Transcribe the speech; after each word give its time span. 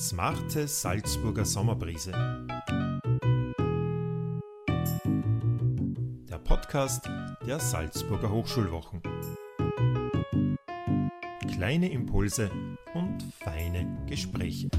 Smarte 0.00 0.66
Salzburger 0.66 1.44
Sommerbrise. 1.44 2.10
Der 6.26 6.38
Podcast 6.38 7.06
der 7.46 7.60
Salzburger 7.60 8.30
Hochschulwochen. 8.30 9.02
Kleine 11.52 11.92
Impulse 11.92 12.50
und 12.94 13.22
feine 13.44 14.06
Gespräche. 14.08 14.70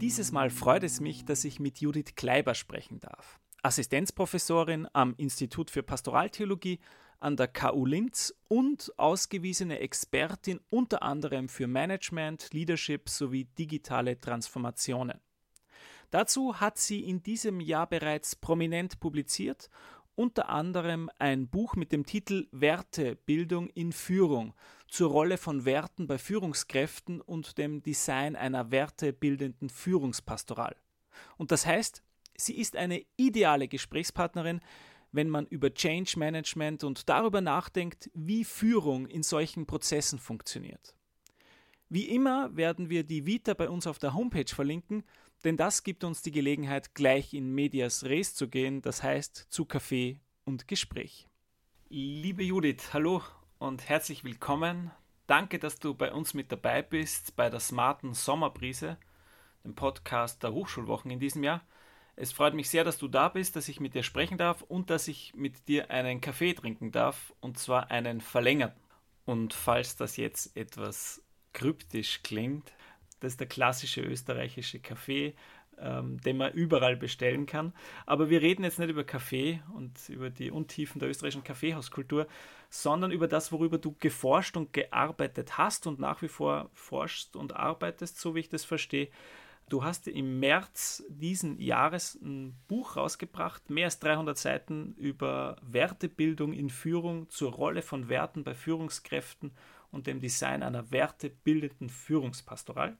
Dieses 0.00 0.32
Mal 0.32 0.48
freut 0.48 0.82
es 0.82 0.98
mich, 0.98 1.26
dass 1.26 1.44
ich 1.44 1.60
mit 1.60 1.78
Judith 1.78 2.14
Kleiber 2.16 2.54
sprechen 2.54 3.00
darf. 3.00 3.41
Assistenzprofessorin 3.62 4.88
am 4.92 5.14
Institut 5.16 5.70
für 5.70 5.84
Pastoraltheologie 5.84 6.80
an 7.20 7.36
der 7.36 7.46
KU 7.46 7.86
Linz 7.86 8.34
und 8.48 8.92
ausgewiesene 8.98 9.78
Expertin 9.78 10.60
unter 10.68 11.02
anderem 11.02 11.48
für 11.48 11.68
Management, 11.68 12.52
Leadership 12.52 13.08
sowie 13.08 13.44
digitale 13.44 14.20
Transformationen. 14.20 15.20
Dazu 16.10 16.60
hat 16.60 16.76
sie 16.76 17.00
in 17.00 17.22
diesem 17.22 17.60
Jahr 17.60 17.86
bereits 17.86 18.34
prominent 18.34 18.98
publiziert, 18.98 19.70
unter 20.16 20.48
anderem 20.48 21.08
ein 21.18 21.48
Buch 21.48 21.76
mit 21.76 21.92
dem 21.92 22.04
Titel 22.04 22.48
Wertebildung 22.50 23.68
in 23.70 23.92
Führung 23.92 24.54
zur 24.88 25.10
Rolle 25.10 25.38
von 25.38 25.64
Werten 25.64 26.06
bei 26.08 26.18
Führungskräften 26.18 27.20
und 27.20 27.56
dem 27.56 27.82
Design 27.82 28.34
einer 28.34 28.72
wertebildenden 28.72 29.70
Führungspastoral. 29.70 30.76
Und 31.38 31.50
das 31.50 31.64
heißt, 31.64 32.02
sie 32.36 32.56
ist 32.58 32.76
eine 32.76 33.04
ideale 33.16 33.68
Gesprächspartnerin, 33.68 34.60
wenn 35.12 35.28
man 35.28 35.46
über 35.46 35.72
Change 35.72 36.18
Management 36.18 36.84
und 36.84 37.08
darüber 37.08 37.40
nachdenkt, 37.40 38.10
wie 38.14 38.44
Führung 38.44 39.06
in 39.06 39.22
solchen 39.22 39.66
Prozessen 39.66 40.18
funktioniert. 40.18 40.94
Wie 41.88 42.08
immer 42.08 42.56
werden 42.56 42.88
wir 42.88 43.04
die 43.04 43.26
Vita 43.26 43.52
bei 43.52 43.68
uns 43.68 43.86
auf 43.86 43.98
der 43.98 44.14
Homepage 44.14 44.48
verlinken, 44.48 45.04
denn 45.44 45.56
das 45.58 45.82
gibt 45.82 46.04
uns 46.04 46.22
die 46.22 46.32
Gelegenheit, 46.32 46.94
gleich 46.94 47.34
in 47.34 47.54
Medias 47.54 48.04
Res 48.04 48.34
zu 48.34 48.48
gehen, 48.48 48.80
das 48.80 49.02
heißt 49.02 49.36
zu 49.50 49.66
Kaffee 49.66 50.18
und 50.44 50.68
Gespräch. 50.68 51.28
Liebe 51.90 52.42
Judith, 52.42 52.94
hallo 52.94 53.22
und 53.58 53.88
herzlich 53.88 54.24
willkommen. 54.24 54.90
Danke, 55.26 55.58
dass 55.58 55.78
du 55.78 55.94
bei 55.94 56.12
uns 56.12 56.32
mit 56.32 56.50
dabei 56.50 56.80
bist 56.80 57.36
bei 57.36 57.50
der 57.50 57.60
smarten 57.60 58.14
Sommerbrise, 58.14 58.96
dem 59.62 59.74
Podcast 59.74 60.42
der 60.42 60.52
Hochschulwochen 60.52 61.10
in 61.10 61.20
diesem 61.20 61.44
Jahr. 61.44 61.62
Es 62.14 62.32
freut 62.32 62.54
mich 62.54 62.68
sehr, 62.68 62.84
dass 62.84 62.98
du 62.98 63.08
da 63.08 63.28
bist, 63.28 63.56
dass 63.56 63.68
ich 63.68 63.80
mit 63.80 63.94
dir 63.94 64.02
sprechen 64.02 64.36
darf 64.36 64.62
und 64.62 64.90
dass 64.90 65.08
ich 65.08 65.34
mit 65.34 65.66
dir 65.68 65.90
einen 65.90 66.20
Kaffee 66.20 66.52
trinken 66.52 66.92
darf, 66.92 67.32
und 67.40 67.58
zwar 67.58 67.90
einen 67.90 68.20
verlängerten. 68.20 68.80
Und 69.24 69.54
falls 69.54 69.96
das 69.96 70.16
jetzt 70.16 70.56
etwas 70.56 71.22
kryptisch 71.52 72.22
klingt, 72.22 72.72
das 73.20 73.34
ist 73.34 73.40
der 73.40 73.46
klassische 73.46 74.02
österreichische 74.02 74.80
Kaffee, 74.80 75.34
ähm, 75.78 76.20
den 76.20 76.36
man 76.36 76.52
überall 76.52 76.96
bestellen 76.96 77.46
kann. 77.46 77.72
Aber 78.04 78.28
wir 78.28 78.42
reden 78.42 78.64
jetzt 78.64 78.78
nicht 78.78 78.90
über 78.90 79.04
Kaffee 79.04 79.62
und 79.74 80.08
über 80.08 80.28
die 80.28 80.50
Untiefen 80.50 80.98
der 80.98 81.08
österreichischen 81.08 81.44
Kaffeehauskultur, 81.44 82.26
sondern 82.68 83.10
über 83.10 83.28
das, 83.28 83.52
worüber 83.52 83.78
du 83.78 83.94
geforscht 84.00 84.56
und 84.56 84.72
gearbeitet 84.72 85.56
hast 85.56 85.86
und 85.86 85.98
nach 85.98 86.20
wie 86.20 86.28
vor 86.28 86.70
forschst 86.74 87.36
und 87.36 87.56
arbeitest, 87.56 88.20
so 88.20 88.34
wie 88.34 88.40
ich 88.40 88.48
das 88.48 88.64
verstehe. 88.64 89.08
Du 89.68 89.84
hast 89.84 90.06
im 90.06 90.38
März 90.38 91.02
diesen 91.08 91.58
Jahres 91.58 92.18
ein 92.22 92.54
Buch 92.68 92.96
rausgebracht, 92.96 93.70
mehr 93.70 93.86
als 93.86 93.98
300 94.00 94.36
Seiten 94.36 94.94
über 94.96 95.56
Wertebildung 95.62 96.52
in 96.52 96.68
Führung 96.68 97.30
zur 97.30 97.52
Rolle 97.52 97.82
von 97.82 98.08
Werten 98.08 98.44
bei 98.44 98.54
Führungskräften 98.54 99.52
und 99.90 100.06
dem 100.06 100.20
Design 100.20 100.62
einer 100.62 100.90
wertebildenden 100.90 101.88
Führungspastoral. 101.88 102.96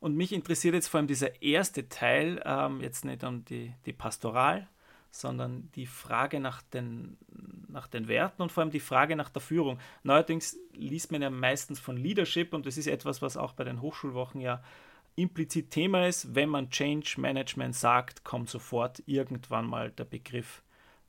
Und 0.00 0.16
mich 0.16 0.32
interessiert 0.32 0.74
jetzt 0.74 0.88
vor 0.88 0.98
allem 0.98 1.06
dieser 1.06 1.42
erste 1.42 1.88
Teil, 1.88 2.42
ähm, 2.46 2.80
jetzt 2.80 3.04
nicht 3.04 3.22
um 3.22 3.44
die, 3.44 3.74
die 3.84 3.92
Pastoral, 3.92 4.66
sondern 5.10 5.70
die 5.74 5.86
Frage 5.86 6.40
nach 6.40 6.62
den, 6.62 7.18
nach 7.68 7.86
den 7.86 8.08
Werten 8.08 8.42
und 8.42 8.52
vor 8.52 8.62
allem 8.62 8.70
die 8.70 8.80
Frage 8.80 9.16
nach 9.16 9.28
der 9.28 9.42
Führung. 9.42 9.78
Neuerdings 10.02 10.56
liest 10.72 11.12
man 11.12 11.20
ja 11.20 11.30
meistens 11.30 11.80
von 11.80 11.96
Leadership 11.96 12.54
und 12.54 12.64
das 12.64 12.78
ist 12.78 12.86
etwas, 12.86 13.20
was 13.20 13.36
auch 13.36 13.52
bei 13.52 13.64
den 13.64 13.82
Hochschulwochen 13.82 14.40
ja 14.40 14.62
implizit 15.16 15.70
Thema 15.70 16.06
ist, 16.06 16.34
wenn 16.34 16.48
man 16.48 16.70
Change 16.70 17.14
Management 17.18 17.74
sagt, 17.74 18.24
kommt 18.24 18.48
sofort 18.48 19.02
irgendwann 19.06 19.66
mal 19.66 19.90
der 19.90 20.04
Begriff 20.04 20.62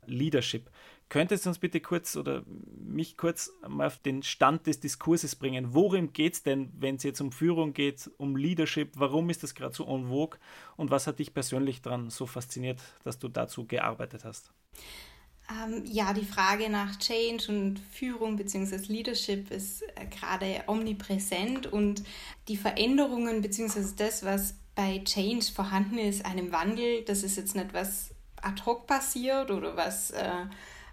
Leadership. 0.06 0.70
Könntest 1.10 1.46
du 1.46 1.50
uns 1.50 1.60
bitte 1.60 1.82
kurz 1.82 2.16
oder 2.16 2.44
mich 2.48 3.18
kurz 3.18 3.52
mal 3.68 3.88
auf 3.88 3.98
den 3.98 4.24
Stand 4.24 4.66
des 4.66 4.80
Diskurses 4.80 5.36
bringen? 5.36 5.74
Worum 5.74 6.14
geht 6.14 6.36
es 6.36 6.44
denn, 6.44 6.72
wenn 6.80 6.96
es 6.96 7.04
jetzt 7.04 7.20
um 7.20 7.34
Führung 7.34 7.74
geht, 7.74 8.10
um 8.18 8.38
Leadership? 8.38 8.92
Warum 8.96 9.30
ist 9.30 9.44
das 9.44 9.54
gerade 9.54 9.76
so 9.76 9.86
en 9.86 10.08
vogue? 10.08 10.40
Und 10.78 10.90
was 10.90 11.08
hat 11.08 11.20
dich 11.20 11.34
persönlich 11.34 11.82
daran 11.82 12.10
so 12.10 12.26
fasziniert, 12.26 12.80
dass 13.04 13.20
du 13.20 13.28
dazu 13.28 13.66
gearbeitet 13.66 14.24
hast? 14.24 14.54
Ähm, 15.52 15.84
ja, 15.86 16.14
die 16.14 16.26
Frage 16.26 16.70
nach 16.70 16.98
Change 16.98 17.46
und 17.50 17.80
Führung 17.92 18.38
bzw. 18.38 18.78
Leadership 18.88 19.52
ist 19.52 19.82
äh, 19.82 20.06
gerade 20.06 20.64
omnipräsent 20.68 21.68
und 21.68 22.04
die 22.48 22.58
Veränderungen 22.58 23.42
bzw. 23.42 23.84
das, 23.98 24.24
was 24.24 24.56
bei 24.76 25.00
Change 25.04 25.46
vorhanden 25.54 25.98
ist, 25.98 26.26
einem 26.26 26.52
Wandel, 26.52 27.04
das 27.04 27.24
ist 27.24 27.38
jetzt 27.38 27.56
nicht 27.56 27.74
was 27.74 28.12
ad 28.42 28.64
hoc 28.66 28.88
passiert 28.88 29.52
oder 29.52 29.76
was 29.76 30.12
äh, 30.12 30.46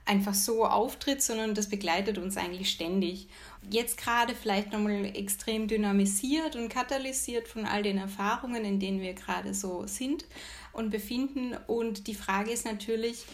einfach 0.04 0.34
so 0.34 0.64
auftritt, 0.64 1.22
sondern 1.22 1.54
das 1.54 1.69
begleitet 1.69 2.19
uns 2.19 2.36
eigentlich 2.36 2.70
ständig. 2.70 3.28
Jetzt 3.70 3.98
gerade 3.98 4.34
vielleicht 4.34 4.72
nochmal 4.72 5.04
extrem 5.14 5.69
dynamisiert 5.69 6.56
und 6.56 6.70
katalysiert 6.70 7.46
von 7.46 7.66
all 7.66 7.82
den 7.82 7.98
Erfahrungen, 7.98 8.64
in 8.64 8.80
denen 8.80 9.00
wir 9.00 9.12
gerade 9.12 9.54
so 9.54 9.86
sind 9.86 10.25
und 10.72 10.90
befinden. 10.90 11.54
Und 11.66 12.06
die 12.06 12.14
Frage 12.14 12.50
ist 12.50 12.64
natürlich, 12.64 13.26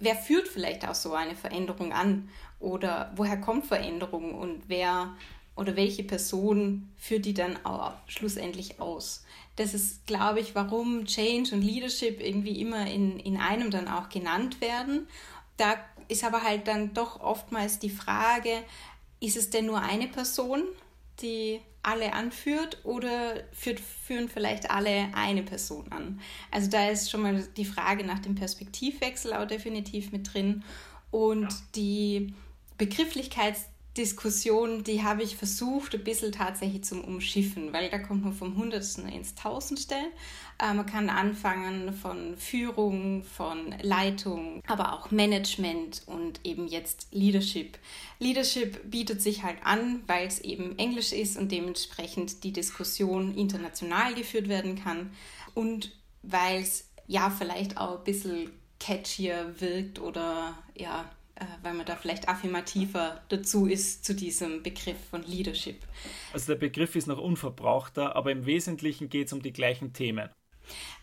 wer 0.00 0.16
führt 0.16 0.48
vielleicht 0.48 0.88
auch 0.88 0.94
so 0.94 1.12
eine 1.12 1.36
Veränderung 1.36 1.92
an? 1.92 2.28
Oder 2.58 3.12
woher 3.16 3.40
kommt 3.40 3.66
Veränderung 3.66 4.34
und 4.34 4.62
wer 4.66 5.14
oder 5.56 5.76
welche 5.76 6.02
Person 6.04 6.90
führt 6.96 7.26
die 7.26 7.34
dann 7.34 7.64
auch 7.64 7.92
schlussendlich 8.06 8.80
aus? 8.80 9.24
Das 9.56 9.74
ist, 9.74 10.06
glaube 10.06 10.40
ich, 10.40 10.54
warum 10.54 11.04
Change 11.04 11.54
und 11.54 11.62
Leadership 11.62 12.20
irgendwie 12.20 12.60
immer 12.60 12.86
in, 12.86 13.18
in 13.20 13.36
einem 13.36 13.70
dann 13.70 13.88
auch 13.88 14.08
genannt 14.08 14.60
werden. 14.60 15.06
Da 15.56 15.76
ist 16.08 16.24
aber 16.24 16.42
halt 16.42 16.66
dann 16.66 16.94
doch 16.94 17.20
oftmals 17.20 17.78
die 17.78 17.90
Frage, 17.90 18.62
ist 19.20 19.36
es 19.36 19.50
denn 19.50 19.66
nur 19.66 19.80
eine 19.80 20.08
Person, 20.08 20.62
die 21.20 21.60
alle 21.82 22.12
anführt 22.12 22.78
oder 22.84 23.34
führt, 23.52 23.80
führen 23.80 24.28
vielleicht 24.28 24.70
alle 24.70 25.08
eine 25.14 25.42
Person 25.42 25.90
an? 25.90 26.20
Also 26.50 26.70
da 26.70 26.88
ist 26.88 27.10
schon 27.10 27.22
mal 27.22 27.42
die 27.56 27.64
Frage 27.64 28.04
nach 28.04 28.18
dem 28.18 28.34
Perspektivwechsel 28.34 29.32
auch 29.32 29.46
definitiv 29.46 30.12
mit 30.12 30.32
drin 30.32 30.62
und 31.10 31.50
ja. 31.50 31.58
die 31.74 32.34
Begrifflichkeitsdiskussion, 33.94 34.84
die 34.84 35.02
habe 35.02 35.22
ich 35.22 35.36
versucht, 35.36 35.94
ein 35.94 36.04
bisschen 36.04 36.32
tatsächlich 36.32 36.84
zum 36.84 37.02
Umschiffen, 37.02 37.72
weil 37.72 37.90
da 37.90 37.98
kommt 37.98 38.24
man 38.24 38.32
vom 38.32 38.56
Hundertsten 38.56 39.08
ins 39.08 39.34
Tausendste. 39.34 39.94
Äh, 40.58 40.74
man 40.74 40.86
kann 40.86 41.10
anfangen 41.10 41.92
von 41.92 42.36
Führung, 42.36 43.22
von 43.22 43.74
Leitung, 43.82 44.62
aber 44.66 44.94
auch 44.94 45.10
Management 45.10 46.02
und 46.06 46.40
eben 46.44 46.66
jetzt 46.68 47.08
Leadership. 47.10 47.78
Leadership 48.18 48.90
bietet 48.90 49.22
sich 49.22 49.42
halt 49.42 49.58
an, 49.64 50.02
weil 50.06 50.26
es 50.26 50.40
eben 50.40 50.78
Englisch 50.78 51.12
ist 51.12 51.36
und 51.36 51.50
dementsprechend 51.50 52.44
die 52.44 52.52
Diskussion 52.52 53.34
international 53.34 54.14
geführt 54.14 54.48
werden 54.48 54.76
kann 54.76 55.10
und 55.54 55.92
weil 56.22 56.60
es 56.60 56.88
ja 57.06 57.30
vielleicht 57.30 57.76
auch 57.76 57.98
ein 57.98 58.04
bisschen 58.04 58.50
catchier 58.78 59.54
wirkt 59.58 59.98
oder 60.00 60.56
ja, 60.76 61.10
weil 61.62 61.74
man 61.74 61.86
da 61.86 61.96
vielleicht 61.96 62.28
affirmativer 62.28 63.20
dazu 63.28 63.66
ist 63.66 64.04
zu 64.04 64.14
diesem 64.14 64.62
Begriff 64.62 64.96
von 65.10 65.22
Leadership. 65.22 65.82
Also 66.32 66.52
der 66.52 66.58
Begriff 66.58 66.96
ist 66.96 67.06
noch 67.06 67.18
unverbrauchter, 67.18 68.16
aber 68.16 68.32
im 68.32 68.46
Wesentlichen 68.46 69.08
geht 69.08 69.28
es 69.28 69.32
um 69.32 69.42
die 69.42 69.52
gleichen 69.52 69.92
Themen. 69.92 70.30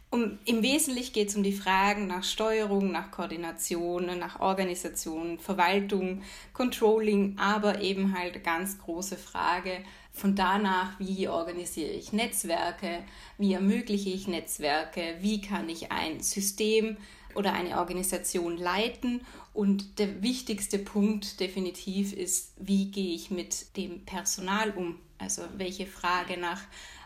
Um, 0.10 0.39
Im 0.45 0.63
Wesentlichen 0.63 1.12
geht 1.12 1.28
es 1.28 1.36
um 1.36 1.44
die 1.44 1.51
Fragen 1.51 2.07
nach 2.07 2.24
Steuerung, 2.24 2.92
nach 2.92 3.12
Koordination, 3.12 4.06
nach 4.18 4.39
Organisation, 4.39 5.38
Verwaltung, 5.38 6.24
Controlling, 6.54 7.38
aber 7.38 7.81
eben 7.81 8.18
halt 8.18 8.42
ganz 8.42 8.80
große 8.80 9.18
Frage 9.18 9.83
von 10.13 10.33
danach, 10.33 10.98
wie 10.98 11.28
organisiere 11.28 11.92
ich 11.92 12.13
Netzwerke, 12.13 13.04
wie 13.38 13.54
ermögliche 13.54 14.10
ich 14.10 14.30
Netzwerke, 14.30 15.18
wie 15.19 15.42
kann 15.42 15.68
ich 15.68 15.92
ein 15.92 16.22
System 16.22 16.95
oder 17.38 17.54
eine 17.54 17.78
Organisation 17.78 18.57
leiten. 18.57 19.22
Und 19.54 20.00
der 20.00 20.24
wichtigste 20.24 20.80
Punkt 20.80 21.39
definitiv 21.39 22.12
ist, 22.12 22.54
wie 22.57 22.89
gehe 22.89 23.13
ich 23.13 23.30
mit 23.30 23.78
dem 23.78 24.04
Personal 24.06 24.72
um? 24.72 24.95
Also 25.19 25.44
welche 25.56 25.86
Frage 25.86 26.39
nach 26.39 26.62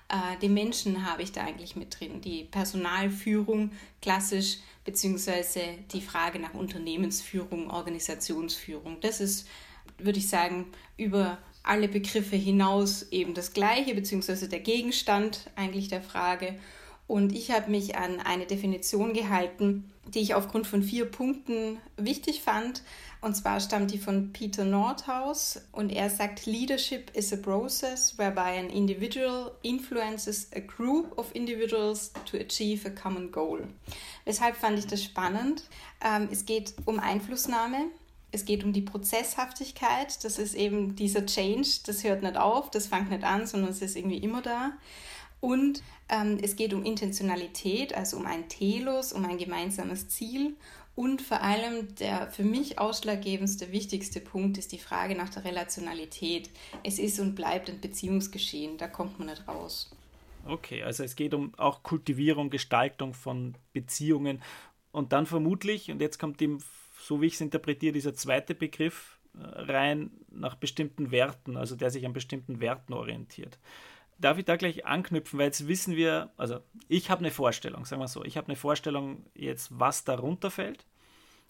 äh, 0.08 0.40
den 0.42 0.54
Menschen 0.54 1.06
habe 1.06 1.22
ich 1.22 1.34
da 1.34 1.44
eigentlich 1.44 1.76
mit 1.76 2.00
drin. 2.00 2.22
Die 2.22 2.46
Personalführung 2.46 3.72
klassisch, 4.02 4.60
beziehungsweise 4.86 5.62
die 5.92 6.02
Frage 6.02 6.40
nach 6.40 6.54
Unternehmensführung, 6.54 7.70
Organisationsführung. 7.70 9.02
Das 9.02 9.20
ist, 9.20 9.50
würde 9.98 10.20
ich 10.20 10.30
sagen, 10.30 10.68
über 10.96 11.40
alle 11.62 11.90
Begriffe 11.90 12.38
hinaus 12.38 13.12
eben 13.12 13.34
das 13.34 13.52
Gleiche, 13.52 13.94
beziehungsweise 13.96 14.48
der 14.48 14.62
Gegenstand 14.62 15.50
eigentlich 15.58 15.90
der 15.90 16.02
Frage. 16.02 16.56
Und 17.12 17.36
ich 17.36 17.52
habe 17.52 17.70
mich 17.70 17.98
an 17.98 18.22
eine 18.22 18.46
Definition 18.46 19.12
gehalten, 19.12 19.92
die 20.14 20.22
ich 20.22 20.34
aufgrund 20.34 20.66
von 20.66 20.82
vier 20.82 21.04
Punkten 21.04 21.78
wichtig 21.98 22.42
fand. 22.42 22.84
Und 23.20 23.36
zwar 23.36 23.60
stammt 23.60 23.92
die 23.92 23.98
von 23.98 24.32
Peter 24.32 24.64
Nordhaus 24.64 25.60
und 25.74 25.92
er 25.92 26.10
sagt, 26.10 26.46
Leadership 26.46 27.12
is 27.14 27.34
a 27.34 27.36
process 27.36 28.18
whereby 28.18 28.58
an 28.58 28.70
individual 28.70 29.52
influences 29.62 30.48
a 30.56 30.62
group 30.62 31.18
of 31.18 31.30
individuals 31.36 32.14
to 32.32 32.38
achieve 32.38 32.88
a 32.88 32.90
common 32.90 33.30
goal. 33.30 33.60
Weshalb 34.24 34.56
fand 34.56 34.80
ich 34.80 34.88
das 34.88 35.04
spannend? 35.04 35.64
Ähm, 36.02 36.30
es 36.32 36.46
geht 36.46 36.76
um 36.86 36.98
Einflussnahme, 36.98 37.88
es 38.32 38.46
geht 38.46 38.64
um 38.64 38.72
die 38.72 38.84
Prozesshaftigkeit, 38.84 40.24
das 40.24 40.40
ist 40.40 40.56
eben 40.56 40.96
dieser 40.96 41.26
Change, 41.26 41.68
das 41.86 42.06
hört 42.06 42.24
nicht 42.24 42.38
auf, 42.38 42.72
das 42.72 42.88
fängt 42.88 43.10
nicht 43.10 43.26
an, 43.26 43.48
sondern 43.48 43.72
es 43.72 43.82
ist 43.82 43.98
irgendwie 43.98 44.20
immer 44.20 44.42
da. 44.42 44.72
Und 45.42 45.82
ähm, 46.08 46.38
es 46.42 46.56
geht 46.56 46.74
um 46.74 46.86
Intentionalität, 46.86 47.94
also 47.94 48.16
um 48.16 48.26
ein 48.26 48.48
Telos, 48.48 49.12
um 49.12 49.26
ein 49.26 49.40
gemeinsames 49.40 50.08
Ziel. 50.08 50.56
Und 50.96 51.22
vor 51.22 51.42
allem 51.42 51.96
der 51.96 52.30
für 52.30 52.44
mich 52.44 52.78
ausschlaggebendste, 52.78 53.72
wichtigste 53.72 54.22
Punkt 54.22 54.58
ist 54.58 54.72
die 54.72 54.78
Frage 54.78 55.16
nach 55.16 55.30
der 55.30 55.44
Relationalität. 55.44 56.50
Es 56.84 57.00
ist 57.00 57.20
und 57.20 57.36
bleibt 57.36 57.70
ein 57.70 57.82
Beziehungsgeschehen, 57.82 58.78
da 58.78 58.88
kommt 58.88 59.18
man 59.18 59.30
nicht 59.30 59.48
raus. 59.48 59.90
Okay, 60.46 60.84
also 60.84 61.04
es 61.04 61.16
geht 61.16 61.34
um 61.34 61.54
auch 61.58 61.82
Kultivierung, 61.82 62.50
Gestaltung 62.50 63.14
von 63.14 63.56
Beziehungen 63.74 64.42
und 64.92 65.14
dann 65.14 65.26
vermutlich, 65.26 65.92
und 65.92 66.02
jetzt 66.02 66.20
kommt 66.20 66.40
dem, 66.40 66.60
so 67.00 67.22
wie 67.22 67.28
ich 67.28 67.36
es 67.36 67.42
interpretiere, 67.42 67.94
dieser 67.94 68.14
zweite 68.14 68.54
Begriff 68.54 69.20
äh, 69.36 69.44
rein 69.44 70.12
nach 70.30 70.56
bestimmten 70.56 71.12
Werten, 71.12 71.58
also 71.58 71.76
der 71.76 71.90
sich 71.90 72.06
an 72.06 72.14
bestimmten 72.14 72.60
Werten 72.60 72.94
orientiert 72.94 73.58
darf 74.22 74.38
ich 74.38 74.46
da 74.46 74.56
gleich 74.56 74.86
anknüpfen, 74.86 75.40
weil 75.40 75.48
jetzt 75.48 75.68
wissen 75.68 75.96
wir, 75.96 76.32
also 76.38 76.60
ich 76.88 77.10
habe 77.10 77.20
eine 77.20 77.32
Vorstellung, 77.32 77.86
sagen 77.86 78.02
wir 78.02 78.08
so, 78.08 78.24
ich 78.24 78.38
habe 78.38 78.48
eine 78.48 78.56
Vorstellung 78.56 79.26
jetzt, 79.34 79.70
was 79.78 80.04
darunter 80.04 80.52
fällt. 80.52 80.86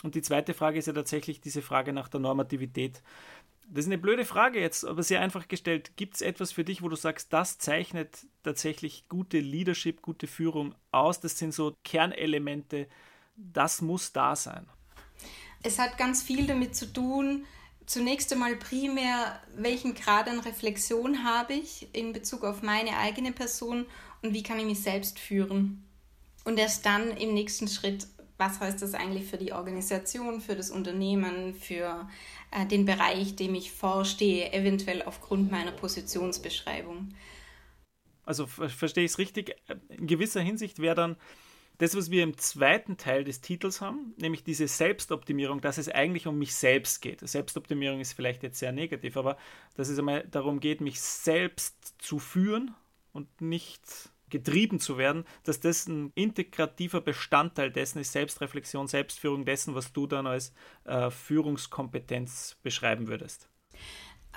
Und 0.04 0.16
die 0.16 0.22
zweite 0.22 0.54
Frage 0.54 0.80
ist 0.80 0.88
ja 0.88 0.94
tatsächlich 0.94 1.42
diese 1.42 1.62
Frage 1.62 1.94
nach 1.94 2.08
der 2.08 2.20
Normativität. 2.20 3.02
Das 3.68 3.86
ist 3.86 3.92
eine 3.92 3.98
blöde 3.98 4.26
Frage 4.26 4.60
jetzt, 4.60 4.84
aber 4.86 5.04
sehr 5.04 5.22
einfach 5.22 5.48
gestellt. 5.48 5.92
Gibt 5.96 6.16
es 6.16 6.22
etwas 6.22 6.52
für 6.52 6.64
dich, 6.64 6.82
wo 6.82 6.90
du 6.90 6.96
sagst, 6.96 7.32
das 7.32 7.58
zeichnet 7.58 8.26
tatsächlich 8.44 9.08
gute 9.08 9.40
Leadership, 9.40 10.02
gute 10.02 10.28
Führung 10.28 10.76
aus? 10.92 11.20
Das 11.20 11.38
sind 11.38 11.54
so 11.54 11.76
Kernelemente, 11.84 12.88
das 13.36 13.82
muss 13.82 14.12
da 14.12 14.36
sein. 14.36 14.68
Es 15.64 15.78
hat 15.78 15.98
ganz 15.98 16.24
viel 16.24 16.48
damit 16.48 16.76
zu 16.76 16.92
tun, 16.92 17.46
zunächst 17.92 18.32
einmal 18.32 18.56
primär, 18.56 19.42
welchen 19.56 19.94
Grad 19.94 20.30
an 20.30 20.40
Reflexion 20.40 21.26
habe 21.26 21.54
ich 21.54 21.94
in 21.94 22.14
Bezug 22.14 22.46
auf 22.46 22.62
meine 22.62 22.98
eigene 22.98 23.34
Person 23.34 23.86
und 24.22 24.34
wie 24.34 24.44
kann 24.44 24.60
ich 24.60 24.66
mich 24.66 24.82
selbst 24.82 25.20
führen. 25.20 25.84
Und 26.46 26.58
erst 26.58 26.86
dann 26.86 27.12
im 27.18 27.34
nächsten 27.34 27.68
Schritt, 27.68 28.08
was 28.38 28.62
heißt 28.62 28.82
das 28.82 28.94
eigentlich 28.94 29.26
für 29.26 29.38
die 29.38 29.52
Organisation, 29.52 30.40
für 30.40 30.56
das 30.56 30.72
Unternehmen, 30.72 31.54
für 31.54 32.08
äh, 32.52 32.66
den 32.66 32.86
Bereich, 32.86 33.36
dem 33.36 33.56
ich 33.56 33.74
vorstehe, 33.74 34.54
eventuell 34.54 35.04
aufgrund 35.04 35.52
meiner 35.52 35.74
Positionsbeschreibung. 35.74 37.14
Also 38.24 38.48
verstehe 38.48 39.04
ich 39.04 39.12
es 39.12 39.18
richtig, 39.18 39.56
in 39.90 40.08
gewisser 40.08 40.40
Hinsicht 40.40 40.80
wäre 40.80 40.96
dann 40.96 41.18
das, 41.82 41.96
was 41.96 42.12
wir 42.12 42.22
im 42.22 42.38
zweiten 42.38 42.98
Teil 42.98 43.24
des 43.24 43.42
Titels 43.42 43.82
haben, 43.82 44.14
nämlich 44.18 44.44
diese 44.44 44.68
Selbstoptimierung, 44.68 45.62
dass 45.62 45.80
es 45.80 45.90
eigentlich 45.90 46.28
um 46.28 46.38
mich 46.38 46.54
selbst 46.54 47.02
geht. 47.02 47.28
Selbstoptimierung 47.28 48.00
ist 48.00 48.14
vielleicht 48.14 48.44
jetzt 48.44 48.60
sehr 48.60 48.72
negativ, 48.72 49.18
aber 49.18 49.36
dass 49.74 49.90
es 49.90 49.98
einmal 49.98 50.28
darum 50.30 50.60
geht, 50.60 50.80
mich 50.80 51.02
selbst 51.02 51.96
zu 51.98 52.20
führen 52.20 52.76
und 53.14 53.42
nicht 53.42 53.82
getrieben 54.30 54.80
zu 54.80 55.00
werden, 55.00 55.26
dass 55.44 55.60
das 55.60 55.88
ein 55.88 56.12
integrativer 56.14 57.02
Bestandteil 57.02 57.72
dessen 57.72 57.98
ist, 57.98 58.12
Selbstreflexion, 58.12 58.86
Selbstführung 58.88 59.44
dessen, 59.44 59.74
was 59.74 59.92
du 59.92 60.06
dann 60.06 60.28
als 60.28 60.54
äh, 60.84 61.10
Führungskompetenz 61.10 62.58
beschreiben 62.62 63.08
würdest. 63.08 63.50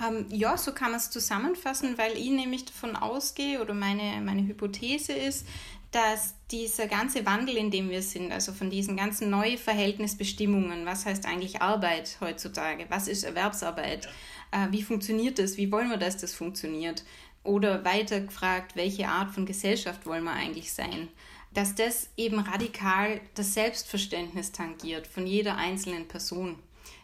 Ähm, 0.02 0.26
ja, 0.30 0.56
so 0.56 0.72
kann 0.72 0.92
man 0.92 0.98
es 0.98 1.10
zusammenfassen, 1.10 1.98
weil 1.98 2.16
ich 2.16 2.30
nämlich 2.30 2.64
davon 2.64 2.96
ausgehe 2.96 3.60
oder 3.60 3.74
meine, 3.74 4.22
meine 4.22 4.46
Hypothese 4.46 5.12
ist, 5.12 5.46
dass 5.94 6.34
dieser 6.50 6.88
ganze 6.88 7.24
Wandel, 7.24 7.56
in 7.56 7.70
dem 7.70 7.88
wir 7.88 8.02
sind, 8.02 8.32
also 8.32 8.52
von 8.52 8.68
diesen 8.68 8.96
ganzen 8.96 9.30
neuen 9.30 9.58
Verhältnisbestimmungen, 9.58 10.86
was 10.86 11.06
heißt 11.06 11.24
eigentlich 11.24 11.62
Arbeit 11.62 12.16
heutzutage, 12.20 12.86
was 12.88 13.06
ist 13.06 13.22
Erwerbsarbeit, 13.22 14.08
äh, 14.50 14.66
wie 14.70 14.82
funktioniert 14.82 15.38
das, 15.38 15.56
wie 15.56 15.70
wollen 15.70 15.90
wir, 15.90 15.96
dass 15.96 16.16
das 16.16 16.34
funktioniert, 16.34 17.04
oder 17.44 17.84
weiter 17.84 18.20
gefragt, 18.20 18.74
welche 18.74 19.06
Art 19.06 19.30
von 19.30 19.46
Gesellschaft 19.46 20.04
wollen 20.06 20.24
wir 20.24 20.32
eigentlich 20.32 20.72
sein, 20.72 21.08
dass 21.52 21.74
das 21.76 22.10
eben 22.16 22.40
radikal 22.40 23.20
das 23.34 23.54
Selbstverständnis 23.54 24.50
tangiert 24.50 25.06
von 25.06 25.26
jeder 25.26 25.56
einzelnen 25.56 26.08
Person. 26.08 26.58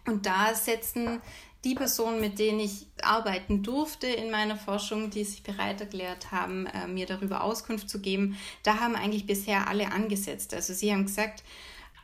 Und 0.06 0.26
da 0.26 0.54
setzen 0.54 1.20
die 1.64 1.74
Personen, 1.74 2.20
mit 2.20 2.38
denen 2.38 2.60
ich 2.60 2.86
arbeiten 3.02 3.62
durfte 3.62 4.06
in 4.06 4.30
meiner 4.30 4.56
Forschung, 4.56 5.10
die 5.10 5.24
sich 5.24 5.42
bereit 5.42 5.80
erklärt 5.80 6.32
haben, 6.32 6.66
äh, 6.66 6.86
mir 6.86 7.06
darüber 7.06 7.44
Auskunft 7.44 7.90
zu 7.90 8.00
geben, 8.00 8.38
da 8.62 8.80
haben 8.80 8.96
eigentlich 8.96 9.26
bisher 9.26 9.68
alle 9.68 9.92
angesetzt. 9.92 10.54
Also 10.54 10.72
sie 10.72 10.92
haben 10.92 11.06
gesagt, 11.06 11.42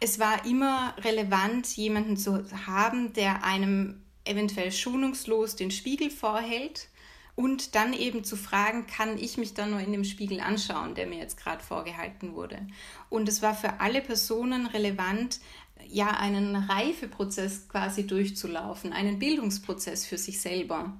es 0.00 0.18
war 0.18 0.44
immer 0.44 0.94
relevant, 0.98 1.74
jemanden 1.76 2.16
zu 2.16 2.44
haben, 2.66 3.12
der 3.14 3.44
einem 3.44 4.02
eventuell 4.24 4.72
schonungslos 4.72 5.56
den 5.56 5.70
Spiegel 5.70 6.10
vorhält 6.10 6.88
und 7.34 7.74
dann 7.74 7.92
eben 7.92 8.24
zu 8.24 8.36
fragen, 8.36 8.86
kann 8.86 9.18
ich 9.18 9.36
mich 9.36 9.54
da 9.54 9.66
nur 9.66 9.80
in 9.80 9.92
dem 9.92 10.04
Spiegel 10.04 10.40
anschauen, 10.40 10.94
der 10.94 11.06
mir 11.06 11.18
jetzt 11.18 11.38
gerade 11.38 11.62
vorgehalten 11.62 12.34
wurde. 12.34 12.66
Und 13.10 13.28
es 13.28 13.42
war 13.42 13.54
für 13.54 13.80
alle 13.80 14.00
Personen 14.00 14.66
relevant, 14.66 15.40
ja 15.90 16.08
einen 16.08 16.56
Reifeprozess 16.56 17.68
quasi 17.68 18.06
durchzulaufen, 18.06 18.92
einen 18.92 19.18
Bildungsprozess 19.18 20.06
für 20.06 20.18
sich 20.18 20.40
selber, 20.40 20.92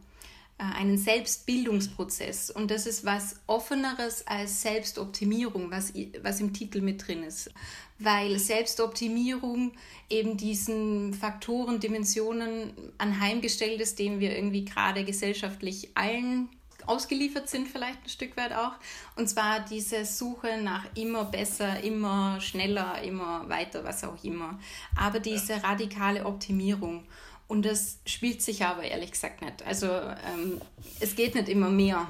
äh, 0.59 0.65
einen 0.65 0.99
Selbstbildungsprozess. 0.99 2.51
Und 2.51 2.71
das 2.71 2.87
ist 2.87 3.05
was 3.05 3.37
Offeneres 3.47 4.27
als 4.27 4.63
Selbstoptimierung, 4.63 5.71
was, 5.71 5.93
was 6.23 6.41
im 6.41 6.53
Titel 6.53 6.81
mit 6.81 7.07
drin 7.07 7.23
ist. 7.23 7.51
Weil 7.99 8.39
Selbstoptimierung 8.39 9.73
eben 10.11 10.37
diesen 10.37 11.15
Faktoren, 11.15 11.81
Dimensionen 11.81 12.73
anheimgestellt 12.99 13.81
ist, 13.81 13.99
denen 13.99 14.21
wir 14.21 14.37
irgendwie 14.37 14.65
gerade 14.65 15.05
gesellschaftlich 15.05 15.91
allen 15.95 16.49
ausgeliefert 16.87 17.49
sind, 17.49 17.69
vielleicht 17.69 18.05
ein 18.05 18.09
Stück 18.09 18.37
weit 18.37 18.53
auch. 18.53 18.73
Und 19.17 19.29
zwar 19.29 19.61
diese 19.61 20.05
Suche 20.05 20.59
nach 20.63 20.85
immer 20.95 21.25
besser, 21.25 21.83
immer 21.83 22.41
schneller, 22.41 23.03
immer 23.03 23.49
weiter, 23.49 23.85
was 23.85 24.05
auch 24.05 24.23
immer. 24.25 24.59
Aber 24.97 25.21
diese 25.21 25.63
radikale 25.63 26.25
Optimierung. 26.25 27.05
Und 27.49 27.65
das 27.65 27.99
spielt 28.07 28.43
sich 28.43 28.65
aber 28.65 28.83
ehrlich 28.83 29.13
gesagt 29.13 29.43
nicht. 29.43 29.65
Also 29.65 29.87
ähm, 29.87 30.61
es 31.01 31.15
geht 31.15 31.35
nicht 31.35 31.49
immer 31.49 31.71
mehr. 31.71 32.09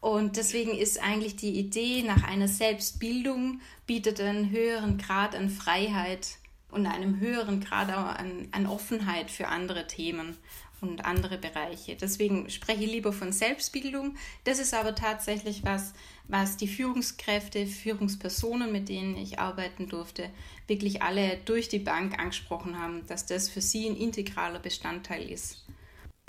Und 0.00 0.36
deswegen 0.36 0.76
ist 0.76 1.02
eigentlich 1.02 1.36
die 1.36 1.58
Idee 1.58 2.02
nach 2.02 2.24
einer 2.24 2.48
Selbstbildung 2.48 3.60
bietet 3.86 4.20
einen 4.20 4.50
höheren 4.50 4.96
Grad 4.96 5.34
an 5.34 5.50
Freiheit 5.50 6.38
und 6.70 6.86
einem 6.86 7.20
höheren 7.20 7.60
Grad 7.60 7.90
an, 7.90 8.48
an 8.52 8.66
Offenheit 8.66 9.30
für 9.30 9.48
andere 9.48 9.86
Themen 9.86 10.36
und 10.80 11.04
andere 11.04 11.38
Bereiche. 11.38 11.96
Deswegen 11.96 12.48
spreche 12.50 12.84
ich 12.84 12.90
lieber 12.90 13.12
von 13.12 13.32
Selbstbildung. 13.32 14.16
Das 14.44 14.58
ist 14.58 14.74
aber 14.74 14.94
tatsächlich 14.94 15.64
was, 15.64 15.92
was 16.28 16.56
die 16.56 16.68
Führungskräfte, 16.68 17.66
Führungspersonen, 17.66 18.72
mit 18.72 18.88
denen 18.88 19.16
ich 19.16 19.38
arbeiten 19.38 19.88
durfte, 19.88 20.30
wirklich 20.66 21.02
alle 21.02 21.38
durch 21.44 21.68
die 21.68 21.78
Bank 21.78 22.18
angesprochen 22.18 22.78
haben, 22.78 23.06
dass 23.06 23.26
das 23.26 23.48
für 23.48 23.60
sie 23.60 23.88
ein 23.88 23.96
integraler 23.96 24.60
Bestandteil 24.60 25.30
ist. 25.30 25.64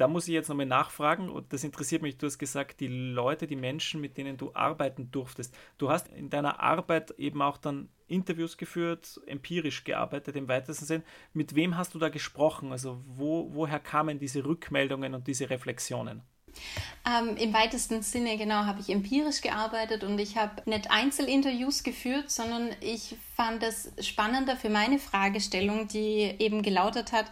Da 0.02 0.08
muss 0.08 0.28
ich 0.28 0.34
jetzt 0.34 0.50
nochmal 0.50 0.66
nachfragen 0.66 1.30
und 1.30 1.54
das 1.54 1.64
interessiert 1.64 2.02
mich. 2.02 2.18
Du 2.18 2.26
hast 2.26 2.40
gesagt, 2.40 2.80
die 2.80 2.88
Leute, 2.88 3.46
die 3.46 3.56
Menschen, 3.56 4.02
mit 4.02 4.18
denen 4.18 4.36
du 4.36 4.52
arbeiten 4.56 5.12
durftest. 5.12 5.56
Du 5.78 5.92
hast 5.92 6.08
in 6.08 6.32
deiner 6.32 6.60
Arbeit 6.60 7.12
eben 7.20 7.40
auch 7.44 7.58
dann 7.58 7.88
Interviews 8.08 8.58
geführt, 8.58 9.22
empirisch 9.28 9.84
gearbeitet 9.84 10.36
im 10.36 10.48
weitesten 10.48 10.86
Sinn. 10.86 11.04
Mit 11.34 11.54
wem 11.54 11.78
hast 11.78 11.94
du 11.94 12.00
da 12.00 12.10
gesprochen? 12.10 12.72
Also 12.72 13.04
wo, 13.06 13.54
woher 13.54 13.80
kamen 13.80 14.18
diese 14.18 14.44
Rückmeldungen 14.44 15.14
und 15.14 15.28
diese 15.28 15.52
Reflexionen? 15.52 16.24
Ähm, 17.06 17.36
Im 17.38 17.54
weitesten 17.54 18.04
Sinne, 18.04 18.38
genau, 18.38 18.66
habe 18.66 18.80
ich 18.80 18.90
empirisch 18.90 19.42
gearbeitet 19.42 20.04
und 20.04 20.20
ich 20.20 20.38
habe 20.38 20.62
nicht 20.70 20.92
Einzelinterviews 20.92 21.82
geführt, 21.82 22.30
sondern 22.30 22.70
ich 22.80 23.16
fand 23.36 23.64
es 23.64 23.92
spannender 24.00 24.56
für 24.56 24.70
meine 24.70 25.00
Fragestellung, 25.00 25.88
die 25.88 26.36
eben 26.38 26.62
gelautet 26.62 27.12
hat, 27.12 27.26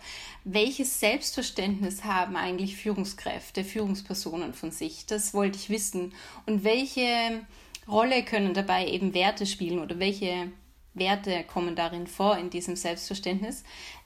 welches 0.44 1.00
Selbstverständnis 1.00 2.04
haben 2.04 2.36
eigentlich 2.36 2.78
Führungskräfte, 2.78 3.64
Führungspersonen 3.64 4.54
von 4.54 4.72
sich? 4.72 5.06
Das 5.06 5.34
wollte 5.36 5.58
ich 5.58 5.70
wissen. 5.70 6.14
Und 6.48 6.64
welche 6.64 7.46
Rolle 7.88 8.24
können 8.24 8.54
dabei 8.54 8.88
eben 8.88 9.14
Werte 9.14 9.46
spielen 9.46 9.80
oder 9.80 10.00
welche 10.00 10.52
Werte 10.94 11.44
kommen 11.44 11.76
darin 11.76 12.08
vor 12.08 12.38
in 12.38 12.50
diesem 12.50 12.76
Selbstverständnis. 12.76 13.64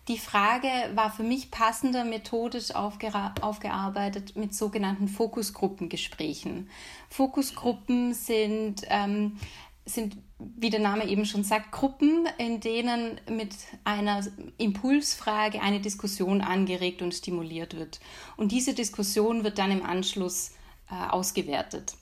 Die 0.09 0.17
Frage 0.17 0.67
war 0.95 1.11
für 1.11 1.23
mich 1.23 1.49
passender 1.49 2.03
methodisch 2.03 2.75
aufgearbeitet 2.75 4.35
mit 4.35 4.53
sogenannten 4.53 5.07
Fokusgruppengesprächen. 5.07 6.69
Fokusgruppen 7.09 8.13
sind, 8.13 8.81
ähm, 8.89 9.37
sind, 9.85 10.17
wie 10.39 10.69
der 10.69 10.81
Name 10.81 11.07
eben 11.07 11.25
schon 11.25 11.45
sagt, 11.45 11.71
Gruppen, 11.71 12.27
in 12.37 12.59
denen 12.59 13.21
mit 13.29 13.55
einer 13.85 14.25
Impulsfrage 14.57 15.61
eine 15.61 15.79
Diskussion 15.79 16.41
angeregt 16.41 17.01
und 17.01 17.13
stimuliert 17.13 17.77
wird. 17.77 18.01
Und 18.35 18.51
diese 18.51 18.73
Diskussion 18.73 19.45
wird 19.45 19.57
dann 19.57 19.71
im 19.71 19.85
Anschluss 19.85 20.51
äh, 20.91 21.11
ausgewertet. 21.11 21.95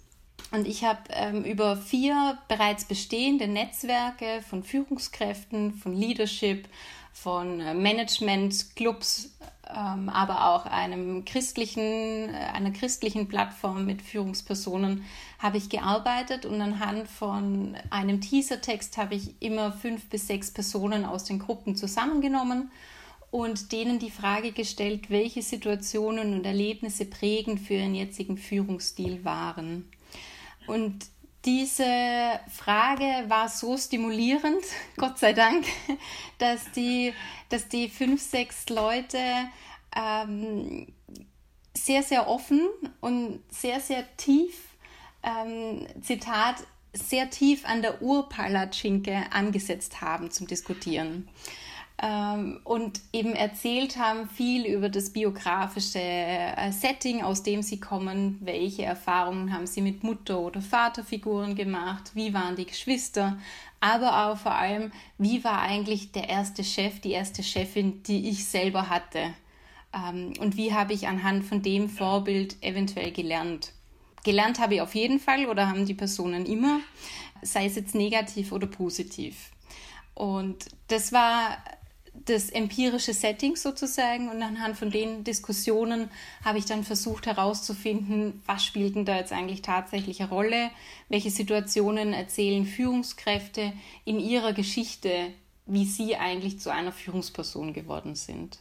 Und 0.52 0.68
ich 0.68 0.84
habe 0.84 1.02
ähm, 1.12 1.44
über 1.44 1.78
vier 1.78 2.38
bereits 2.48 2.86
bestehende 2.86 3.48
Netzwerke 3.48 4.44
von 4.50 4.64
Führungskräften, 4.64 5.74
von 5.74 5.94
Leadership, 5.94 6.68
von 7.14 7.60
äh, 7.60 7.74
Management-Clubs, 7.74 9.32
ähm, 9.70 10.10
aber 10.10 10.50
auch 10.50 10.66
einem 10.66 11.26
christlichen, 11.26 12.30
äh, 12.30 12.50
einer 12.54 12.72
christlichen 12.72 13.28
Plattform 13.28 13.86
mit 13.86 14.02
Führungspersonen 14.02 15.06
habe 15.40 15.58
ich 15.58 15.70
gearbeitet 15.70 16.46
und 16.46 16.60
anhand 16.62 17.08
von 17.08 17.78
einem 17.90 18.22
Teasertext 18.22 18.98
habe 18.98 19.16
ich 19.16 19.42
immer 19.42 19.72
fünf 19.72 20.10
bis 20.10 20.28
sechs 20.28 20.52
Personen 20.52 21.06
aus 21.06 21.24
den 21.24 21.40
Gruppen 21.40 21.76
zusammengenommen 21.76 22.72
und 23.32 23.72
denen 23.72 23.98
die 23.98 24.12
Frage 24.12 24.52
gestellt, 24.52 25.10
welche 25.10 25.42
Situationen 25.42 26.34
und 26.34 26.46
Erlebnisse 26.46 27.06
prägend 27.06 27.62
für 27.62 27.76
ihren 27.76 27.96
jetzigen 27.96 28.38
Führungsstil 28.38 29.24
waren. 29.24 29.90
Und 30.68 31.06
diese 31.46 32.40
Frage 32.50 33.26
war 33.28 33.50
so 33.50 33.78
stimulierend, 33.78 34.64
Gott 34.98 35.18
sei 35.18 35.34
Dank, 35.34 35.66
dass 36.38 36.72
die, 36.72 37.14
dass 37.50 37.68
die 37.68 37.90
fünf, 37.90 38.22
sechs 38.22 38.70
Leute 38.70 39.18
ähm, 39.96 40.88
sehr, 41.76 42.04
sehr 42.04 42.28
offen 42.28 42.62
und 43.00 43.42
sehr, 43.50 43.80
sehr 43.80 44.06
tief, 44.18 44.56
ähm, 45.24 45.88
Zitat, 46.02 46.56
sehr 46.94 47.30
tief 47.30 47.66
an 47.66 47.82
der 47.82 48.02
Urpalatschinke 48.02 49.32
angesetzt 49.32 50.02
haben 50.02 50.30
zum 50.30 50.48
Diskutieren 50.48 51.30
und 52.64 53.00
eben 53.14 53.36
erzählt 53.36 53.98
haben 53.98 54.28
viel 54.28 54.66
über 54.66 54.90
das 54.90 55.12
biografische 55.12 56.00
äh, 56.00 56.72
Setting, 56.72 57.22
aus 57.22 57.44
dem 57.44 57.62
sie 57.62 57.80
kommen, 57.80 58.40
welche 58.42 58.84
Erfahrungen 58.84 59.54
haben 59.54 59.68
sie 59.68 59.82
mit 59.82 60.04
Mutter- 60.04 60.40
oder 60.40 60.62
Vaterfiguren 60.62 61.54
gemacht, 61.56 62.12
wie 62.16 62.34
waren 62.34 62.56
die 62.56 62.66
Geschwister, 62.66 63.38
aber 63.82 64.26
auch 64.26 64.38
vor 64.38 64.56
allem, 64.56 64.92
wie 65.20 65.44
war 65.44 65.62
eigentlich 65.62 66.12
der 66.12 66.28
erste 66.28 66.64
Chef, 66.64 67.00
die 67.02 67.12
erste 67.12 67.44
Chefin, 67.44 68.02
die 68.02 68.30
ich 68.30 68.46
selber 68.46 68.90
hatte 68.90 69.36
ähm, 69.94 70.34
und 70.40 70.58
wie 70.58 70.74
habe 70.74 70.94
ich 70.94 71.08
anhand 71.08 71.46
von 71.46 71.62
dem 71.62 71.88
Vorbild 71.88 72.64
eventuell 72.64 73.12
gelernt. 73.12 73.74
Gelernt 74.24 74.60
habe 74.60 74.76
ich 74.76 74.82
auf 74.82 74.96
jeden 74.96 75.20
Fall 75.20 75.46
oder 75.46 75.68
haben 75.68 75.86
die 75.86 75.94
Personen 75.94 76.48
immer, 76.48 76.80
sei 77.44 77.66
es 77.66 77.76
jetzt 77.76 77.94
negativ 77.94 78.52
oder 78.52 78.66
positiv. 78.66 79.52
Und 80.16 80.66
das 80.88 81.12
war 81.12 81.58
das 82.14 82.50
empirische 82.50 83.14
Setting 83.14 83.56
sozusagen 83.56 84.30
und 84.30 84.42
anhand 84.42 84.78
von 84.78 84.92
den 84.92 85.24
Diskussionen 85.24 86.10
habe 86.44 86.58
ich 86.58 86.66
dann 86.66 86.84
versucht 86.84 87.26
herauszufinden, 87.26 88.42
was 88.46 88.66
spielt 88.66 88.96
denn 88.96 89.06
da 89.06 89.18
jetzt 89.18 89.32
eigentlich 89.32 89.62
tatsächlich 89.62 90.22
eine 90.22 90.30
Rolle, 90.30 90.72
welche 91.10 91.30
Situationen 91.30 92.14
erzählen 92.14 92.66
Führungskräfte 92.66 93.74
in 94.04 94.20
ihrer 94.20 94.54
Geschichte, 94.54 95.34
wie 95.66 95.86
sie 95.86 96.16
eigentlich 96.18 96.60
zu 96.60 96.72
einer 96.72 96.92
Führungsperson 96.92 97.74
geworden 97.74 98.16
sind. 98.16 98.60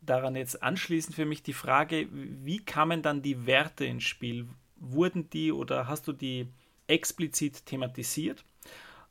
Daran 0.00 0.36
jetzt 0.36 0.62
anschließend 0.62 1.16
für 1.16 1.26
mich 1.26 1.42
die 1.42 1.52
Frage, 1.52 2.08
wie 2.12 2.58
kamen 2.58 3.02
dann 3.02 3.22
die 3.22 3.46
Werte 3.46 3.84
ins 3.84 4.04
Spiel? 4.04 4.48
Wurden 4.76 5.28
die 5.30 5.52
oder 5.52 5.88
hast 5.88 6.06
du 6.06 6.12
die 6.12 6.46
explizit 6.86 7.66
thematisiert? 7.66 8.44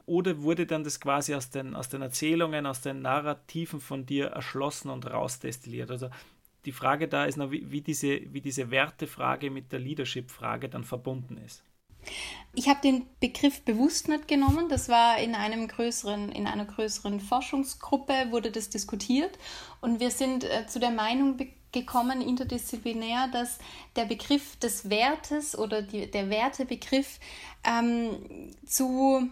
Oder 0.08 0.42
wurde 0.42 0.66
dann 0.66 0.86
das 0.86 1.02
quasi 1.02 1.36
aus 1.36 1.50
den, 1.50 1.76
aus 1.76 1.90
den 1.90 2.02
Erzählungen, 2.02 2.66
aus 2.66 2.80
den 2.82 3.02
Narrativen 3.02 3.82
von 3.82 4.06
dir 4.06 4.28
erschlossen 4.28 4.90
und 4.90 5.06
rausdestilliert? 5.06 5.92
Also 5.92 6.10
die 6.66 6.72
Frage 6.72 7.10
da 7.10 7.26
ist 7.26 7.38
noch, 7.38 7.52
wie, 7.52 7.70
wie 7.70 7.82
diese, 7.82 8.22
wie 8.34 8.40
diese 8.40 8.72
Wertefrage 8.72 9.52
mit 9.52 9.72
der 9.74 9.80
Leadership-Frage 9.80 10.70
dann 10.70 10.86
verbunden 10.86 11.38
ist. 11.38 11.62
Ich 12.56 12.70
habe 12.70 12.80
den 12.82 13.06
Begriff 13.20 13.62
bewusst 13.64 14.08
nicht 14.08 14.30
genommen. 14.30 14.70
Das 14.70 14.88
war 14.88 15.18
in 15.20 15.36
einem 15.36 15.68
größeren, 15.68 16.32
in 16.32 16.48
einer 16.48 16.66
größeren 16.66 17.20
Forschungsgruppe 17.20 18.32
wurde 18.32 18.50
das 18.50 18.70
diskutiert 18.70 19.38
und 19.82 20.00
wir 20.00 20.12
sind 20.12 20.46
äh, 20.46 20.68
zu 20.68 20.80
der 20.80 20.92
Meinung 20.92 21.38
gekommen 21.74 22.22
interdisziplinär, 22.22 23.28
dass 23.28 23.60
der 23.98 24.06
Begriff 24.06 24.56
des 24.56 24.90
Wertes 24.90 25.58
oder 25.58 25.82
die, 25.82 26.10
der 26.10 26.30
Wertebegriff 26.30 27.20
ähm, 27.66 28.54
zu 28.66 29.30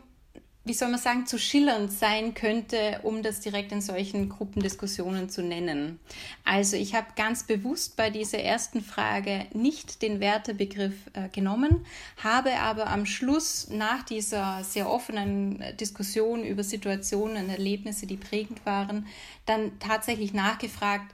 wie 0.65 0.73
soll 0.73 0.89
man 0.89 0.99
sagen, 0.99 1.27
zu 1.27 1.37
schillernd 1.37 1.91
sein 1.91 2.33
könnte, 2.33 2.99
um 3.03 3.21
das 3.21 3.39
direkt 3.39 3.71
in 3.71 3.81
solchen 3.81 4.29
Gruppendiskussionen 4.29 5.29
zu 5.29 5.43
nennen. 5.43 5.99
Also 6.43 6.75
ich 6.75 6.95
habe 6.95 7.05
ganz 7.15 7.43
bewusst 7.43 7.95
bei 7.95 8.09
dieser 8.09 8.39
ersten 8.39 8.81
Frage 8.81 9.45
nicht 9.53 10.01
den 10.01 10.19
Wertebegriff 10.19 10.95
äh, 11.13 11.29
genommen, 11.29 11.85
habe 12.17 12.59
aber 12.59 12.87
am 12.87 13.05
Schluss 13.05 13.69
nach 13.69 14.01
dieser 14.03 14.63
sehr 14.63 14.89
offenen 14.89 15.63
Diskussion 15.79 16.43
über 16.43 16.63
Situationen 16.63 17.45
und 17.45 17.49
Erlebnisse, 17.51 18.07
die 18.07 18.17
prägend 18.17 18.65
waren, 18.65 19.05
dann 19.45 19.77
tatsächlich 19.79 20.33
nachgefragt, 20.33 21.13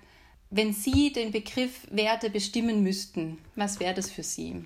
wenn 0.49 0.73
Sie 0.73 1.11
den 1.11 1.31
Begriff 1.31 1.87
Werte 1.91 2.29
bestimmen 2.29 2.83
müssten, 2.83 3.37
was 3.55 3.79
wäre 3.81 3.93
das 3.93 4.09
für 4.09 4.23
Sie? 4.23 4.63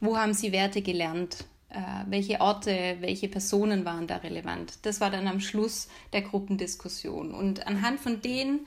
Wo 0.00 0.16
haben 0.16 0.34
Sie 0.34 0.52
Werte 0.52 0.82
gelernt? 0.82 1.44
Äh, 1.70 1.80
welche 2.06 2.40
Orte, 2.40 2.96
welche 3.00 3.28
Personen 3.28 3.84
waren 3.84 4.06
da 4.06 4.16
relevant. 4.16 4.78
Das 4.82 5.00
war 5.00 5.10
dann 5.10 5.26
am 5.26 5.40
Schluss 5.40 5.88
der 6.12 6.22
Gruppendiskussion. 6.22 7.34
Und 7.34 7.66
anhand 7.66 8.00
von 8.00 8.20
den 8.20 8.66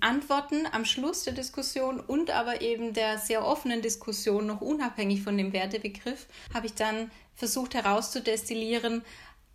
Antworten 0.00 0.66
am 0.72 0.84
Schluss 0.84 1.24
der 1.24 1.32
Diskussion 1.32 2.00
und 2.00 2.30
aber 2.30 2.60
eben 2.60 2.92
der 2.92 3.18
sehr 3.18 3.44
offenen 3.44 3.82
Diskussion, 3.82 4.46
noch 4.46 4.60
unabhängig 4.60 5.22
von 5.22 5.36
dem 5.36 5.52
Wertebegriff, 5.52 6.26
habe 6.52 6.66
ich 6.66 6.74
dann 6.74 7.10
versucht 7.34 7.74
herauszudestillieren, 7.74 9.02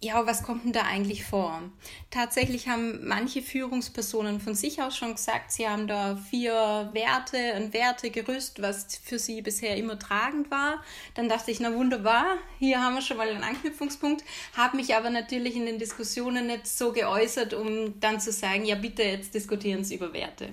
ja, 0.03 0.25
was 0.25 0.41
kommt 0.41 0.65
denn 0.65 0.73
da 0.73 0.81
eigentlich 0.81 1.23
vor? 1.23 1.61
Tatsächlich 2.09 2.67
haben 2.67 3.07
manche 3.07 3.43
Führungspersonen 3.43 4.41
von 4.41 4.55
sich 4.55 4.81
aus 4.81 4.97
schon 4.97 5.13
gesagt, 5.13 5.51
sie 5.51 5.67
haben 5.67 5.85
da 5.85 6.15
vier 6.15 6.89
Werte, 6.93 7.37
ein 7.37 7.71
Wertegerüst, 7.71 8.63
was 8.63 8.97
für 9.03 9.19
sie 9.19 9.43
bisher 9.43 9.77
immer 9.77 9.99
tragend 9.99 10.49
war. 10.49 10.83
Dann 11.13 11.29
dachte 11.29 11.51
ich, 11.51 11.59
na 11.59 11.75
wunderbar, 11.75 12.37
hier 12.57 12.81
haben 12.81 12.95
wir 12.95 13.03
schon 13.03 13.17
mal 13.17 13.29
einen 13.29 13.43
Anknüpfungspunkt, 13.43 14.23
habe 14.57 14.77
mich 14.77 14.95
aber 14.95 15.11
natürlich 15.11 15.55
in 15.55 15.67
den 15.67 15.77
Diskussionen 15.77 16.47
nicht 16.47 16.65
so 16.65 16.93
geäußert, 16.93 17.53
um 17.53 17.99
dann 17.99 18.19
zu 18.19 18.31
sagen, 18.31 18.65
ja 18.65 18.75
bitte, 18.75 19.03
jetzt 19.03 19.35
diskutieren 19.35 19.83
Sie 19.83 19.95
über 19.95 20.13
Werte. 20.13 20.49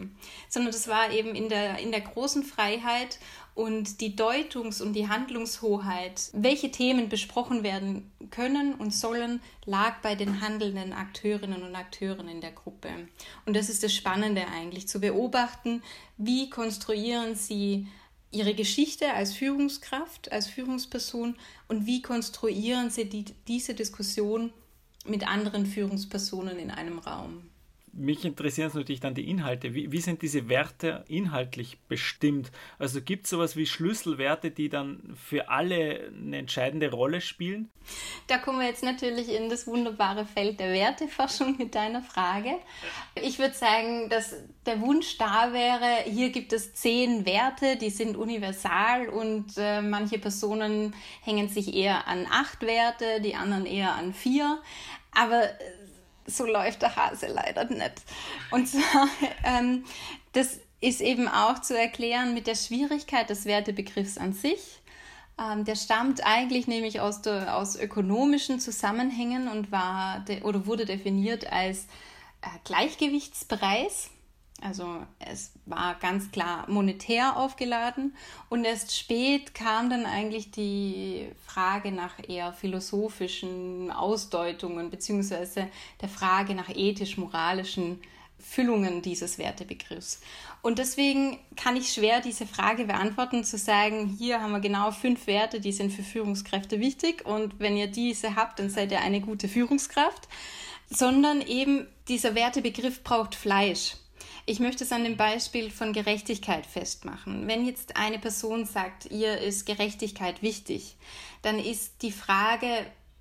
Sondern 0.50 0.72
das 0.72 0.88
war 0.88 1.10
eben 1.10 1.34
in 1.34 1.48
der, 1.48 1.78
in 1.78 1.90
der 1.90 2.02
großen 2.02 2.42
Freiheit 2.42 3.18
und 3.58 4.00
die 4.00 4.14
Deutungs- 4.14 4.80
und 4.80 4.92
die 4.92 5.08
Handlungshoheit, 5.08 6.30
welche 6.32 6.70
Themen 6.70 7.08
besprochen 7.08 7.64
werden 7.64 8.08
können 8.30 8.74
und 8.74 8.94
sollen, 8.94 9.40
lag 9.66 10.00
bei 10.00 10.14
den 10.14 10.40
handelnden 10.40 10.92
Akteurinnen 10.92 11.64
und 11.64 11.74
Akteuren 11.74 12.28
in 12.28 12.40
der 12.40 12.52
Gruppe. 12.52 12.88
Und 13.46 13.56
das 13.56 13.68
ist 13.68 13.82
das 13.82 13.92
Spannende 13.92 14.46
eigentlich, 14.46 14.86
zu 14.86 15.00
beobachten, 15.00 15.82
wie 16.16 16.50
konstruieren 16.50 17.34
sie 17.34 17.88
ihre 18.30 18.54
Geschichte 18.54 19.12
als 19.12 19.32
Führungskraft, 19.32 20.30
als 20.30 20.46
Führungsperson 20.46 21.34
und 21.66 21.84
wie 21.84 22.00
konstruieren 22.00 22.90
sie 22.90 23.06
die, 23.06 23.24
diese 23.48 23.74
Diskussion 23.74 24.52
mit 25.04 25.26
anderen 25.26 25.66
Führungspersonen 25.66 26.60
in 26.60 26.70
einem 26.70 27.00
Raum 27.00 27.50
mich 27.98 28.24
interessieren 28.24 28.70
natürlich 28.74 29.00
dann 29.00 29.14
die 29.14 29.28
Inhalte. 29.28 29.74
Wie, 29.74 29.92
wie 29.92 30.00
sind 30.00 30.22
diese 30.22 30.48
Werte 30.48 31.04
inhaltlich 31.08 31.78
bestimmt? 31.88 32.50
Also 32.78 33.00
gibt 33.02 33.24
es 33.24 33.30
sowas 33.30 33.56
wie 33.56 33.66
Schlüsselwerte, 33.66 34.50
die 34.50 34.68
dann 34.68 35.16
für 35.22 35.48
alle 35.48 36.10
eine 36.16 36.38
entscheidende 36.38 36.90
Rolle 36.90 37.20
spielen? 37.20 37.70
Da 38.26 38.38
kommen 38.38 38.60
wir 38.60 38.66
jetzt 38.66 38.82
natürlich 38.82 39.28
in 39.30 39.48
das 39.48 39.66
wunderbare 39.66 40.26
Feld 40.26 40.60
der 40.60 40.72
Werteforschung 40.72 41.56
mit 41.58 41.74
deiner 41.74 42.02
Frage. 42.02 42.50
Ich 43.14 43.38
würde 43.38 43.54
sagen, 43.54 44.08
dass 44.08 44.36
der 44.66 44.80
Wunsch 44.80 45.18
da 45.18 45.52
wäre, 45.52 46.02
hier 46.04 46.30
gibt 46.30 46.52
es 46.52 46.74
zehn 46.74 47.26
Werte, 47.26 47.76
die 47.76 47.90
sind 47.90 48.16
universal 48.16 49.08
und 49.08 49.54
äh, 49.56 49.80
manche 49.80 50.18
Personen 50.18 50.94
hängen 51.22 51.48
sich 51.48 51.74
eher 51.74 52.06
an 52.06 52.26
acht 52.30 52.62
Werte, 52.62 53.20
die 53.22 53.34
anderen 53.34 53.66
eher 53.66 53.94
an 53.94 54.12
vier. 54.12 54.60
Aber 55.12 55.48
so 56.28 56.47
läuft 56.47 56.82
der 56.82 56.94
Hase 56.94 57.26
leider 57.26 57.64
nicht. 57.64 58.02
Und 58.50 58.68
zwar, 58.68 59.08
ähm, 59.44 59.85
das 60.32 60.61
ist 60.80 61.00
eben 61.00 61.26
auch 61.26 61.61
zu 61.61 61.76
erklären 61.76 62.35
mit 62.35 62.47
der 62.47 62.54
Schwierigkeit 62.54 63.28
des 63.30 63.44
Wertebegriffs 63.47 64.16
an 64.18 64.32
sich 64.32 64.80
Ähm, 65.40 65.64
der 65.64 65.76
stammt 65.76 66.26
eigentlich 66.26 66.66
nämlich 66.66 67.00
aus, 67.00 67.23
der, 67.23 67.56
aus 67.56 67.76
ökonomischen 67.76 68.58
Zusammenhängen 68.58 69.47
und 69.49 69.70
war 69.70 70.20
de, 70.26 70.42
oder 70.42 70.66
wurde 70.66 70.85
definiert 70.85 71.50
als 71.52 71.87
äh, 72.42 72.49
Gleichgewichtspreis. 72.64 74.11
Also 74.60 75.06
es 75.20 75.52
war 75.66 75.94
ganz 76.00 76.32
klar 76.32 76.68
monetär 76.68 77.36
aufgeladen 77.36 78.16
und 78.48 78.64
erst 78.64 78.96
spät 78.96 79.54
kam 79.54 79.88
dann 79.88 80.04
eigentlich 80.04 80.50
die 80.50 81.28
Frage 81.46 81.92
nach 81.92 82.14
eher 82.28 82.52
philosophischen 82.52 83.92
Ausdeutungen 83.92 84.90
beziehungsweise 84.90 85.68
der 86.00 86.08
Frage 86.08 86.54
nach 86.54 86.68
ethisch-moralischen 86.70 88.00
Füllungen 88.40 89.02
dieses 89.02 89.38
Wertebegriffs. 89.38 90.20
Und 90.62 90.78
deswegen 90.78 91.38
kann 91.56 91.76
ich 91.76 91.92
schwer 91.92 92.20
diese 92.20 92.46
Frage 92.46 92.84
beantworten, 92.84 93.44
zu 93.44 93.58
sagen, 93.58 94.16
hier 94.18 94.40
haben 94.40 94.52
wir 94.52 94.60
genau 94.60 94.90
fünf 94.90 95.26
Werte, 95.26 95.60
die 95.60 95.72
sind 95.72 95.92
für 95.92 96.02
Führungskräfte 96.02 96.80
wichtig 96.80 97.24
und 97.26 97.60
wenn 97.60 97.76
ihr 97.76 97.88
diese 97.88 98.34
habt, 98.34 98.58
dann 98.58 98.70
seid 98.70 98.90
ihr 98.90 99.00
eine 99.00 99.20
gute 99.20 99.48
Führungskraft, 99.48 100.28
sondern 100.90 101.42
eben 101.42 101.86
dieser 102.08 102.34
Wertebegriff 102.34 103.04
braucht 103.04 103.34
Fleisch. 103.34 103.96
Ich 104.50 104.60
möchte 104.60 104.84
es 104.84 104.92
an 104.92 105.04
dem 105.04 105.18
Beispiel 105.18 105.70
von 105.70 105.92
Gerechtigkeit 105.92 106.64
festmachen. 106.64 107.46
Wenn 107.46 107.66
jetzt 107.66 107.98
eine 107.98 108.18
Person 108.18 108.64
sagt, 108.64 109.10
ihr 109.10 109.36
ist 109.36 109.66
Gerechtigkeit 109.66 110.40
wichtig, 110.40 110.96
dann 111.42 111.58
ist 111.58 112.00
die 112.00 112.12
Frage, 112.12 112.66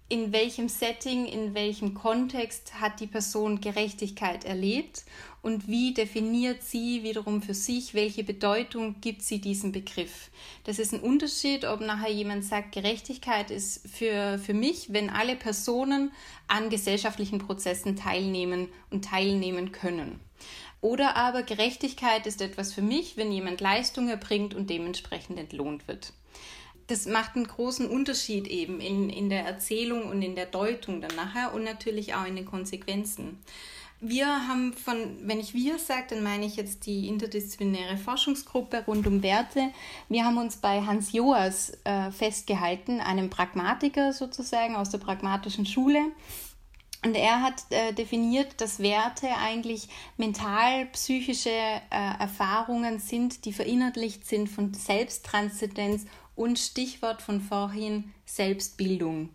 in 0.08 0.32
welchem 0.32 0.70
Setting, 0.70 1.26
in 1.26 1.54
welchem 1.54 1.96
Kontext 1.96 2.80
hat 2.80 3.02
die 3.02 3.08
Person 3.08 3.60
Gerechtigkeit 3.60 4.46
erlebt 4.46 5.04
und 5.42 5.68
wie 5.68 5.94
definiert 5.94 6.64
sie 6.64 7.04
wiederum 7.04 7.42
für 7.42 7.54
sich, 7.54 7.94
welche 7.94 8.24
Bedeutung 8.24 9.02
gibt 9.02 9.22
sie 9.22 9.42
diesem 9.42 9.74
Begriff. 9.74 10.32
Das 10.64 10.80
ist 10.80 10.94
ein 10.94 11.02
Unterschied, 11.02 11.66
ob 11.66 11.82
nachher 11.82 12.10
jemand 12.10 12.46
sagt, 12.46 12.72
Gerechtigkeit 12.72 13.52
ist 13.52 13.86
für, 13.86 14.40
für 14.40 14.54
mich, 14.54 14.94
wenn 14.94 15.10
alle 15.10 15.36
Personen 15.36 16.14
an 16.48 16.70
gesellschaftlichen 16.70 17.40
Prozessen 17.40 17.98
teilnehmen 17.98 18.70
und 18.92 19.04
teilnehmen 19.04 19.74
können. 19.74 20.22
Oder 20.88 21.18
aber 21.18 21.44
Gerechtigkeit 21.44 22.26
ist 22.26 22.42
etwas 22.42 22.74
für 22.74 22.82
mich, 22.82 23.18
wenn 23.18 23.32
jemand 23.32 23.60
Leistung 23.60 24.08
erbringt 24.08 24.54
und 24.54 24.70
dementsprechend 24.70 25.38
entlohnt 25.38 25.88
wird 25.88 26.14
das 26.88 27.06
macht 27.06 27.36
einen 27.36 27.48
großen 27.48 27.88
Unterschied 27.88 28.48
eben 28.48 28.80
in, 28.80 29.10
in 29.10 29.30
der 29.30 29.46
Erzählung 29.46 30.10
und 30.10 30.22
in 30.22 30.36
der 30.36 30.46
Deutung 30.46 31.02
dann 31.02 31.16
nachher 31.16 31.54
und 31.54 31.64
natürlich 31.64 32.16
auch 32.16 32.26
in 32.26 32.36
den 32.36 32.46
Konsequenzen. 32.46 33.40
Wir 34.00 34.28
haben 34.48 34.74
von, 34.74 35.18
wenn 35.24 35.40
ich 35.40 35.54
wir 35.56 35.80
sage, 35.80 36.06
dann 36.12 36.24
meine 36.24 36.46
ich 36.46 36.56
jetzt 36.56 36.86
die 36.86 37.08
interdisziplinäre 37.08 37.98
Forschungsgruppe 37.98 38.84
rund 38.86 39.08
um 39.08 39.24
Werte. 39.24 39.72
Wir 40.08 40.24
haben 40.24 40.38
uns 40.38 40.58
bei 40.58 40.82
Hans 40.82 41.14
Joas 41.14 41.74
äh, 41.84 42.12
festgehalten, 42.12 43.02
einem 43.02 43.32
Pragmatiker 43.32 44.14
sozusagen 44.14 44.76
aus 44.76 44.92
der 44.92 45.00
pragmatischen 45.00 45.66
Schule. 45.66 46.00
Und 47.04 47.16
er 47.16 47.42
hat 47.42 47.64
äh, 47.70 47.94
definiert, 47.94 48.60
dass 48.60 48.80
Werte 48.80 49.30
eigentlich 49.38 49.88
mental-psychische 50.18 51.50
äh, 51.50 51.82
Erfahrungen 52.20 53.00
sind, 53.00 53.46
die 53.46 53.54
verinnerlicht 53.54 54.26
sind 54.26 54.50
von 54.50 54.74
Selbsttranszendenz 54.74 56.06
und 56.36 56.60
Stichwort 56.60 57.22
von 57.22 57.42
vorhin 57.42 58.14
Selbstbildung. 58.26 59.30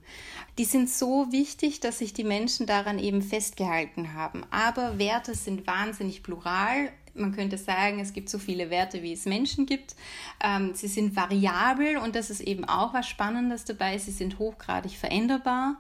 Die 0.59 0.65
sind 0.65 0.89
so 0.89 1.31
wichtig, 1.33 1.81
dass 1.81 1.99
sich 1.99 2.13
die 2.13 2.25
Menschen 2.25 2.67
daran 2.67 2.99
eben 2.99 3.23
festgehalten 3.23 4.15
haben. 4.15 4.45
Aber 4.51 4.99
Werte 4.99 5.35
sind 5.35 5.67
wahnsinnig 5.67 6.23
plural. 6.23 6.93
Man 7.15 7.33
könnte 7.33 7.59
sagen, 7.59 8.01
es 8.01 8.13
gibt 8.13 8.29
so 8.29 8.39
viele 8.39 8.71
Werte, 8.71 9.03
wie 9.03 9.13
es 9.13 9.27
Menschen 9.27 9.67
gibt. 9.67 9.97
Ähm, 10.43 10.75
sie 10.75 10.89
sind 10.89 11.17
variabel 11.17 11.99
und 11.99 12.15
das 12.15 12.31
ist 12.31 12.41
eben 12.41 12.65
auch 12.65 12.95
was 12.95 13.09
Spannendes 13.09 13.65
dabei. 13.65 13.99
Sie 13.99 14.13
sind 14.13 14.39
hochgradig 14.39 14.97
veränderbar. 14.97 15.77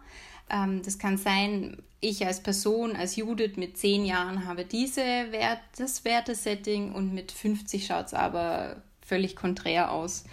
Ähm, 0.53 0.83
das 0.85 0.99
kann 0.99 1.17
sein, 1.17 1.79
ich 2.01 2.27
als 2.27 2.43
Person, 2.43 2.95
als 2.95 3.17
Judith 3.17 3.57
mit 3.57 3.77
zehn 3.77 4.05
Jahren 4.05 4.47
habe 4.47 4.65
diese 4.65 5.01
Wert, 5.01 5.61
das 5.79 6.05
Wertesetting 6.05 6.93
und 6.93 7.15
mit 7.15 7.33
50 7.33 7.87
schaut 7.87 8.07
es 8.07 8.15
aber 8.15 8.83
völlig 9.01 9.35
konträr 9.35 9.91
aus. 9.91 10.25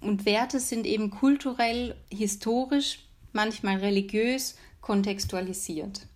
Und 0.00 0.24
Werte 0.24 0.60
sind 0.60 0.86
eben 0.86 1.10
kulturell, 1.10 1.96
historisch, 2.10 3.00
manchmal 3.32 3.76
religiös 3.76 4.56
kontextualisiert. 4.80 6.07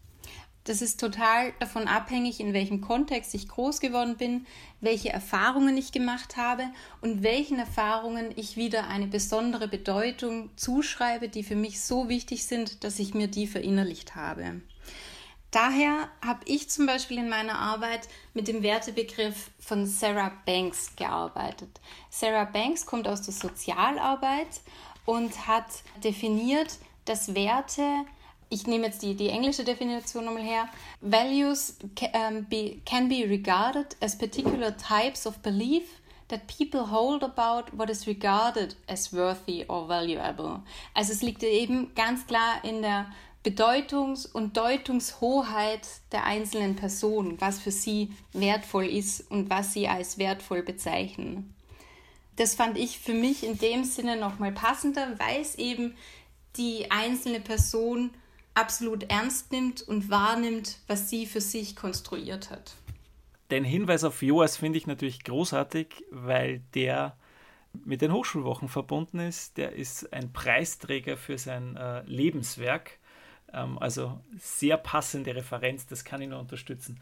Das 0.65 0.81
ist 0.81 1.01
total 1.01 1.53
davon 1.59 1.89
abhängig, 1.89 2.39
in 2.39 2.53
welchem 2.53 2.81
Kontext 2.81 3.35
ich 3.35 3.49
groß 3.49 3.81
geworden 3.81 4.17
bin, 4.17 4.47
welche 4.81 5.09
Erfahrungen 5.09 5.77
ich 5.77 5.91
gemacht 5.91 6.37
habe 6.37 6.65
und 7.01 7.25
welchen 7.25 7.59
Erfahrungen 7.59 8.33
ich 8.37 8.57
wieder 8.57 8.87
eine 8.87 9.09
besondere 9.09 9.67
Bedeutung 9.67 10.51
zuschreibe, 10.57 11.29
die 11.29 11.43
für 11.43 11.57
mich 11.57 11.81
so 11.81 12.09
wichtig 12.09 12.47
sind, 12.47 12.85
dass 12.85 13.01
ich 13.01 13.13
mir 13.13 13.27
die 13.27 13.49
verinnerlicht 13.49 14.15
habe. 14.15 14.61
Daher 15.51 16.09
habe 16.25 16.41
ich 16.47 16.71
zum 16.71 16.87
Beispiel 16.87 17.19
in 17.19 17.29
meiner 17.29 17.59
Arbeit 17.59 18.09
mit 18.33 18.49
dem 18.49 18.63
Wertebegriff 18.63 19.51
von 19.59 19.85
Sarah 19.85 20.33
Banks 20.47 20.97
gearbeitet. 20.97 21.81
Sarah 22.09 22.47
Banks 22.47 22.87
kommt 22.87 23.07
aus 23.07 23.21
der 23.21 23.35
Sozialarbeit 23.35 24.63
und 25.05 25.47
hat 25.47 25.67
definiert, 26.03 26.79
dass 27.05 27.35
Werte, 27.35 27.83
ich 28.53 28.67
nehme 28.67 28.87
jetzt 28.87 29.03
die, 29.03 29.15
die 29.15 29.31
englische 29.31 29.65
Definition 29.65 30.27
nochmal 30.27 30.43
her, 30.43 30.69
Values 31.01 31.77
can, 31.97 32.11
um, 32.37 32.45
be, 32.45 32.81
can 32.85 33.09
be 33.09 33.25
regarded 33.27 33.97
as 34.01 34.17
particular 34.17 34.77
types 34.77 35.27
of 35.27 35.39
belief 35.39 36.03
that 36.29 36.47
people 36.47 36.91
hold 36.91 37.23
about 37.23 37.77
what 37.77 37.89
is 37.89 38.07
regarded 38.07 38.77
as 38.87 39.13
worthy 39.13 39.65
or 39.69 39.89
valuable. 39.89 40.63
Also 40.95 41.13
es 41.13 41.23
liegt 41.23 41.43
eben 41.43 41.95
ganz 41.95 42.27
klar 42.27 42.63
in 42.63 42.83
der 42.83 43.07
Bedeutungs- 43.43 44.27
und 44.27 44.57
Deutungshoheit 44.57 45.89
der 46.13 46.25
einzelnen 46.25 46.77
Person, 46.77 47.41
was 47.41 47.59
für 47.59 47.73
sie 47.73 48.13
wertvoll 48.35 48.87
ist 48.87 49.31
und 49.31 49.51
was 49.51 49.73
sie 49.73 49.89
als 49.89 50.19
wertvoll 50.19 50.63
bezeichnen. 50.63 51.55
Das 52.37 52.55
fand 52.55 52.79
ich 52.79 52.99
für 52.99 53.15
mich 53.15 53.45
in 53.45 53.59
dem 53.59 53.85
Sinne 53.85 54.17
nochmal 54.17 54.53
passender, 54.53 55.19
weil 55.19 55.41
es 55.41 55.57
eben 55.57 55.97
die 56.57 56.91
einzelne 56.91 57.41
Person 57.41 58.11
absolut 58.55 59.05
ernst 59.05 59.53
nimmt 59.53 59.83
und 59.83 60.11
wahrnimmt, 60.11 60.79
was 60.87 61.09
sie 61.11 61.27
für 61.27 61.41
sich 61.41 61.77
konstruiert 61.77 62.51
hat. 62.51 62.75
Den 63.51 63.65
Hinweis 63.65 64.05
auf 64.05 64.23
Joas 64.23 64.57
finde 64.57 64.79
ich 64.79 64.87
natürlich 64.87 65.25
großartig, 65.25 66.05
weil 66.11 66.63
der 66.75 67.17
mit 67.85 68.03
den 68.03 68.13
Hochschulwochen 68.13 68.69
verbunden 68.69 69.19
ist. 69.19 69.57
Der 69.57 69.73
ist 69.73 70.13
ein 70.13 70.33
Preisträger 70.33 71.17
für 71.17 71.39
sein 71.39 71.77
äh, 71.77 72.03
Lebenswerk 72.03 72.99
ähm, 73.53 73.79
also 73.79 74.21
sehr 74.39 74.77
passende 74.77 75.35
Referenz, 75.35 75.87
das 75.87 76.05
kann 76.05 76.23
ich 76.23 76.29
nur 76.29 76.41
unterstützen. 76.41 76.99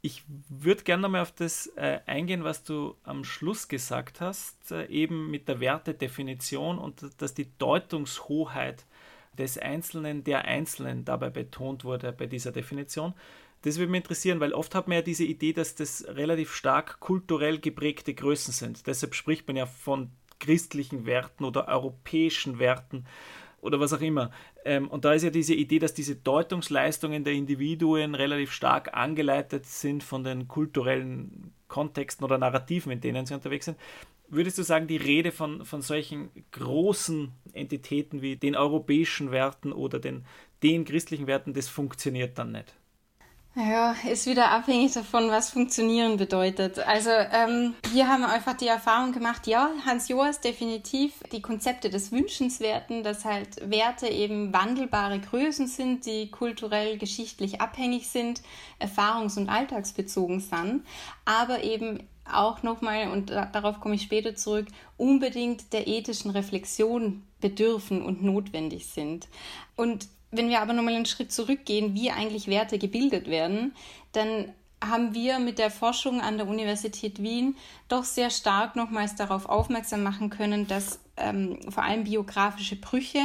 Ich 0.00 0.22
würde 0.48 0.84
gerne 0.84 1.02
nochmal 1.02 1.22
auf 1.22 1.32
das 1.32 1.66
äh, 1.76 2.00
eingehen, 2.06 2.44
was 2.44 2.62
du 2.62 2.96
am 3.02 3.24
Schluss 3.24 3.68
gesagt 3.68 4.20
hast, 4.20 4.70
äh, 4.70 4.86
eben 4.86 5.30
mit 5.30 5.48
der 5.48 5.60
Wertedefinition 5.60 6.78
und 6.78 7.04
dass 7.18 7.34
die 7.34 7.48
Deutungshoheit 7.58 8.86
des 9.36 9.58
Einzelnen, 9.58 10.24
der 10.24 10.44
Einzelnen 10.44 11.04
dabei 11.04 11.30
betont 11.30 11.84
wurde 11.84 12.12
bei 12.12 12.26
dieser 12.26 12.52
Definition. 12.52 13.14
Das 13.62 13.78
würde 13.78 13.90
mich 13.90 14.02
interessieren, 14.02 14.40
weil 14.40 14.52
oft 14.52 14.74
hat 14.74 14.86
man 14.86 14.96
ja 14.96 15.02
diese 15.02 15.24
Idee, 15.24 15.52
dass 15.52 15.74
das 15.74 16.04
relativ 16.08 16.54
stark 16.54 17.00
kulturell 17.00 17.58
geprägte 17.58 18.14
Größen 18.14 18.52
sind. 18.52 18.86
Deshalb 18.86 19.14
spricht 19.14 19.46
man 19.48 19.56
ja 19.56 19.66
von 19.66 20.10
christlichen 20.38 21.06
Werten 21.06 21.44
oder 21.44 21.66
europäischen 21.66 22.58
Werten 22.58 23.04
oder 23.60 23.80
was 23.80 23.92
auch 23.92 24.00
immer. 24.00 24.30
Ähm, 24.64 24.88
und 24.88 25.04
da 25.04 25.12
ist 25.12 25.24
ja 25.24 25.30
diese 25.30 25.54
Idee, 25.54 25.80
dass 25.80 25.94
diese 25.94 26.14
Deutungsleistungen 26.14 27.24
der 27.24 27.32
Individuen 27.32 28.14
relativ 28.14 28.52
stark 28.52 28.96
angeleitet 28.96 29.66
sind 29.66 30.04
von 30.04 30.22
den 30.22 30.46
kulturellen 30.46 31.52
Kontexten 31.66 32.24
oder 32.24 32.38
Narrativen, 32.38 32.92
in 32.92 33.00
denen 33.00 33.26
sie 33.26 33.34
unterwegs 33.34 33.66
sind. 33.66 33.78
Würdest 34.30 34.58
du 34.58 34.62
sagen, 34.62 34.86
die 34.86 34.98
Rede 34.98 35.32
von, 35.32 35.64
von 35.64 35.80
solchen 35.80 36.30
großen 36.52 37.32
Entitäten 37.54 38.20
wie 38.20 38.36
den 38.36 38.56
europäischen 38.56 39.30
Werten 39.30 39.72
oder 39.72 39.98
den, 39.98 40.26
den 40.62 40.84
christlichen 40.84 41.26
Werten, 41.26 41.54
das 41.54 41.68
funktioniert 41.68 42.38
dann 42.38 42.52
nicht? 42.52 42.74
Ja, 43.54 43.96
ist 44.08 44.26
wieder 44.26 44.52
abhängig 44.52 44.92
davon, 44.92 45.30
was 45.30 45.50
funktionieren 45.50 46.16
bedeutet. 46.16 46.78
Also 46.78 47.10
ähm, 47.10 47.74
wir 47.92 48.06
haben 48.06 48.22
einfach 48.22 48.54
die 48.54 48.68
Erfahrung 48.68 49.10
gemacht, 49.10 49.48
ja, 49.48 49.70
Hans 49.84 50.08
Joas 50.08 50.40
definitiv 50.40 51.14
die 51.32 51.42
Konzepte 51.42 51.90
des 51.90 52.12
Wünschenswerten, 52.12 53.02
dass 53.02 53.24
halt 53.24 53.68
Werte 53.68 54.06
eben 54.06 54.52
wandelbare 54.52 55.18
Größen 55.18 55.66
sind, 55.66 56.06
die 56.06 56.30
kulturell, 56.30 56.98
geschichtlich 56.98 57.60
abhängig 57.60 58.08
sind, 58.08 58.42
erfahrungs- 58.78 59.36
und 59.36 59.48
alltagsbezogen 59.48 60.38
sind, 60.38 60.84
aber 61.24 61.64
eben 61.64 62.06
auch 62.32 62.62
nochmal, 62.62 63.10
und 63.10 63.30
darauf 63.30 63.80
komme 63.80 63.94
ich 63.94 64.02
später 64.02 64.34
zurück, 64.34 64.66
unbedingt 64.96 65.72
der 65.72 65.86
ethischen 65.86 66.30
Reflexion 66.30 67.22
bedürfen 67.40 68.02
und 68.02 68.22
notwendig 68.22 68.86
sind. 68.86 69.28
Und 69.76 70.08
wenn 70.30 70.48
wir 70.48 70.60
aber 70.60 70.72
nochmal 70.72 70.94
einen 70.94 71.06
Schritt 71.06 71.32
zurückgehen, 71.32 71.94
wie 71.94 72.10
eigentlich 72.10 72.48
Werte 72.48 72.78
gebildet 72.78 73.28
werden, 73.28 73.74
dann 74.12 74.52
haben 74.84 75.14
wir 75.14 75.38
mit 75.38 75.58
der 75.58 75.70
Forschung 75.70 76.20
an 76.20 76.36
der 76.36 76.46
Universität 76.46 77.22
Wien 77.22 77.56
doch 77.88 78.04
sehr 78.04 78.30
stark 78.30 78.76
nochmals 78.76 79.16
darauf 79.16 79.48
aufmerksam 79.48 80.02
machen 80.02 80.30
können, 80.30 80.68
dass 80.68 81.00
ähm, 81.16 81.58
vor 81.68 81.82
allem 81.82 82.04
biografische 82.04 82.76
Brüche 82.76 83.20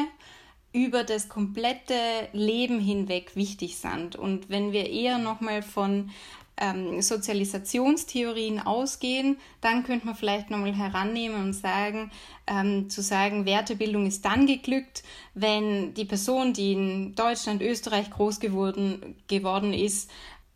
über 0.74 1.04
das 1.04 1.30
komplette 1.30 1.94
Leben 2.34 2.80
hinweg 2.80 3.36
wichtig 3.36 3.78
sind. 3.78 4.16
Und 4.16 4.50
wenn 4.50 4.72
wir 4.72 4.90
eher 4.90 5.20
nochmal 5.20 5.62
von 5.62 6.10
ähm, 6.58 7.02
Sozialisationstheorien 7.02 8.60
ausgehen, 8.60 9.38
dann 9.62 9.84
könnte 9.84 10.06
man 10.06 10.16
vielleicht 10.16 10.50
nochmal 10.50 10.76
herannehmen 10.76 11.44
und 11.44 11.54
sagen, 11.54 12.12
ähm, 12.46 12.90
zu 12.90 13.02
sagen, 13.02 13.46
Wertebildung 13.46 14.06
ist 14.06 14.26
dann 14.26 14.46
geglückt, 14.46 15.04
wenn 15.34 15.94
die 15.94 16.06
Person, 16.06 16.54
die 16.54 16.74
in 16.74 17.16
Deutschland, 17.16 17.62
Österreich 17.62 18.10
groß 18.12 18.40
geworden, 18.40 19.16
geworden 19.28 19.74
ist, 19.74 20.12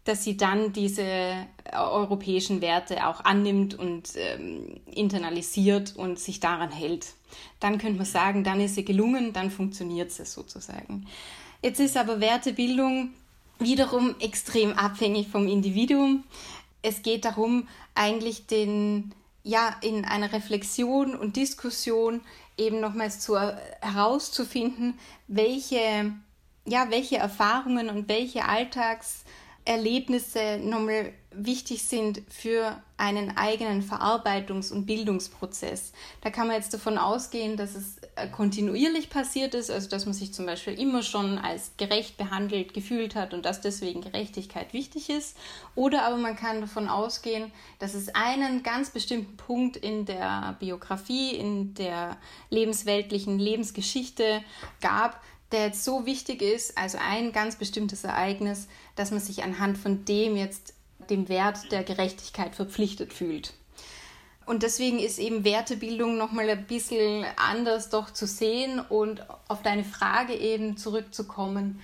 dass 0.08 0.24
sie 0.24 0.38
dann 0.38 0.72
diese 0.72 1.02
äh, 1.02 1.46
europäischen 1.74 2.62
Werte 2.62 3.08
auch 3.08 3.26
annimmt 3.26 3.78
und 3.78 4.10
ähm, 4.15 4.80
internalisiert 4.86 5.96
und 5.96 6.17
sich 6.17 6.39
daran 6.39 6.72
hält. 6.72 7.08
Dann 7.60 7.78
könnte 7.78 7.98
man 7.98 8.06
sagen, 8.06 8.43
dann 8.43 8.62
ist 8.62 8.76
sie 8.76 8.86
gelungen, 8.86 9.34
dann 9.34 9.52
funktioniert 9.52 10.12
sie 10.12 10.26
sozusagen. 10.26 11.08
Jetzt 11.62 11.80
ist 11.80 11.98
aber 11.98 12.22
Wertebildung 12.22 13.10
wiederum 13.60 14.15
extrem 14.20 14.74
abhängig 14.74 15.28
vom 15.28 15.48
Individuum. 15.48 16.24
Es 16.82 17.02
geht 17.02 17.26
darum, 17.26 17.67
eigentlich 17.93 18.46
den, 18.46 19.13
ja, 19.43 19.76
in 19.82 20.06
einer 20.06 20.32
Reflexion 20.32 21.15
und 21.15 21.36
Diskussion 21.36 22.22
eben 22.58 22.80
nochmals 22.80 23.20
zu, 23.20 23.38
herauszufinden, 23.82 24.98
welche, 25.28 26.13
ja, 26.65 26.88
welche 26.91 27.17
Erfahrungen 27.17 27.89
und 27.89 28.08
welche 28.08 28.46
Alltags- 28.46 29.26
Erlebnisse 29.67 30.60
nochmal 30.63 31.12
wichtig 31.32 31.84
sind 31.84 32.21
für 32.30 32.82
einen 32.95 33.38
eigenen 33.38 33.84
Verarbeitungs- 33.84 34.71
und 34.71 34.86
Bildungsprozess. 34.86 35.91
Da 36.21 36.32
kann 36.32 36.47
man 36.47 36.56
jetzt 36.56 36.73
davon 36.73 36.97
ausgehen, 36.97 37.58
dass 37.58 37.75
es 37.75 37.97
äh, 38.15 38.27
kontinuierlich 38.30 39.10
passiert 39.10 39.53
ist, 39.53 39.69
also 39.69 39.89
dass 39.89 40.06
man 40.06 40.13
sich 40.13 40.34
zum 40.34 40.45
Beispiel 40.45 40.80
immer 40.80 41.03
schon 41.03 41.38
als 41.38 41.73
gerecht 41.77 42.17
behandelt 42.17 42.73
gefühlt 42.73 43.13
hat 43.13 43.34
und 43.34 43.45
dass 43.45 43.62
deswegen 43.62 44.01
Gerechtigkeit 44.01 44.73
wichtig 44.73 45.10
ist. 45.10 45.38
Oder 45.75 46.03
aber 46.03 46.17
man 46.17 46.38
kann 46.38 46.62
davon 46.62 46.88
ausgehen, 46.88 47.51
dass 47.77 47.93
es 47.93 48.15
einen 48.15 48.63
ganz 48.63 48.89
bestimmten 48.89 49.38
Punkt 49.38 49.77
in 49.77 50.06
der 50.06 50.56
Biografie, 50.60 51.36
in 51.36 51.73
der 51.75 52.17
lebensweltlichen 52.49 53.38
Lebensgeschichte 53.38 54.43
gab, 54.82 55.21
der 55.51 55.67
jetzt 55.67 55.83
so 55.83 56.05
wichtig 56.05 56.41
ist, 56.41 56.77
also 56.77 56.97
ein 57.01 57.31
ganz 57.31 57.55
bestimmtes 57.55 58.03
Ereignis, 58.03 58.67
dass 58.95 59.12
man 59.12 59.19
sich 59.19 59.43
anhand 59.43 59.77
von 59.77 60.05
dem 60.05 60.36
jetzt 60.36 60.73
dem 61.10 61.29
Wert 61.29 61.71
der 61.71 61.83
Gerechtigkeit 61.83 62.55
verpflichtet 62.55 63.13
fühlt. 63.13 63.53
Und 64.45 64.63
deswegen 64.63 64.99
ist 64.99 65.19
eben 65.19 65.43
Wertebildung 65.43 66.17
nochmal 66.17 66.49
ein 66.49 66.65
bisschen 66.65 67.25
anders 67.36 67.89
doch 67.89 68.12
zu 68.12 68.25
sehen 68.25 68.79
und 68.79 69.25
auf 69.49 69.62
deine 69.62 69.83
Frage 69.83 70.33
eben 70.33 70.77
zurückzukommen 70.77 71.81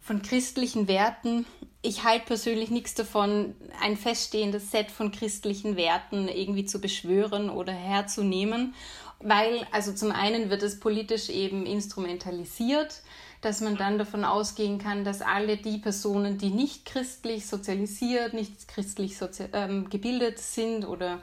von 0.00 0.20
christlichen 0.22 0.86
Werten. 0.86 1.46
Ich 1.80 2.04
halte 2.04 2.26
persönlich 2.26 2.70
nichts 2.70 2.94
davon, 2.94 3.54
ein 3.80 3.96
feststehendes 3.96 4.70
Set 4.70 4.90
von 4.90 5.12
christlichen 5.12 5.76
Werten 5.76 6.28
irgendwie 6.28 6.66
zu 6.66 6.78
beschwören 6.80 7.48
oder 7.50 7.72
herzunehmen 7.72 8.74
weil 9.20 9.66
also 9.72 9.92
zum 9.92 10.12
einen 10.12 10.50
wird 10.50 10.62
es 10.62 10.80
politisch 10.80 11.28
eben 11.28 11.66
instrumentalisiert, 11.66 13.02
dass 13.40 13.60
man 13.60 13.76
dann 13.76 13.98
davon 13.98 14.24
ausgehen 14.24 14.78
kann, 14.78 15.04
dass 15.04 15.22
alle 15.22 15.56
die 15.56 15.78
Personen, 15.78 16.38
die 16.38 16.50
nicht 16.50 16.84
christlich 16.84 17.46
sozialisiert, 17.46 18.34
nicht 18.34 18.68
christlich 18.68 19.16
sozi 19.16 19.44
ähm, 19.52 19.88
gebildet 19.90 20.38
sind 20.38 20.84
oder 20.84 21.20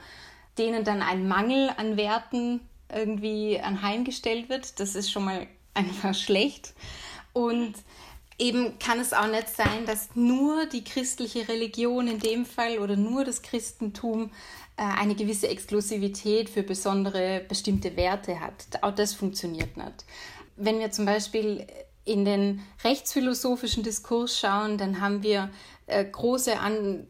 denen 0.58 0.84
dann 0.84 1.02
ein 1.02 1.28
Mangel 1.28 1.72
an 1.76 1.98
Werten 1.98 2.62
irgendwie 2.94 3.60
anheimgestellt 3.60 4.48
wird, 4.48 4.80
das 4.80 4.96
ist 4.96 5.12
schon 5.12 5.26
mal 5.26 5.48
einfach 5.74 6.14
schlecht. 6.16 6.74
Und 7.34 7.74
eben 8.38 8.80
kann 8.80 9.00
es 9.00 9.14
auch 9.14 9.28
nicht 9.28 9.50
sein, 9.50 9.86
dass 9.86 10.16
nur 10.16 10.66
die 10.68 10.84
christliche 10.84 11.48
Religion 11.48 12.08
in 12.08 12.20
dem 12.20 12.46
Fall 12.46 12.80
oder 12.80 12.96
nur 12.96 13.26
das 13.26 13.42
Christentum 13.42 14.32
eine 14.78 15.16
gewisse 15.16 15.48
Exklusivität 15.48 16.50
für 16.50 16.64
besondere 16.64 17.42
bestimmte 17.48 17.96
Werte 17.96 18.40
hat. 18.40 18.66
Auch 18.82 18.94
das 18.94 19.14
funktioniert 19.14 19.78
nicht. 19.78 20.06
Wenn 20.58 20.80
wir 20.80 20.92
zum 20.92 21.06
Beispiel 21.06 21.66
in 22.04 22.24
den 22.24 22.62
rechtsphilosophischen 22.84 23.84
Diskurs 23.84 24.38
schauen, 24.38 24.78
dann 24.78 25.02
haben 25.02 25.24
wir 25.24 25.50
äh, 25.88 26.06
große 26.06 26.60
An 26.60 27.08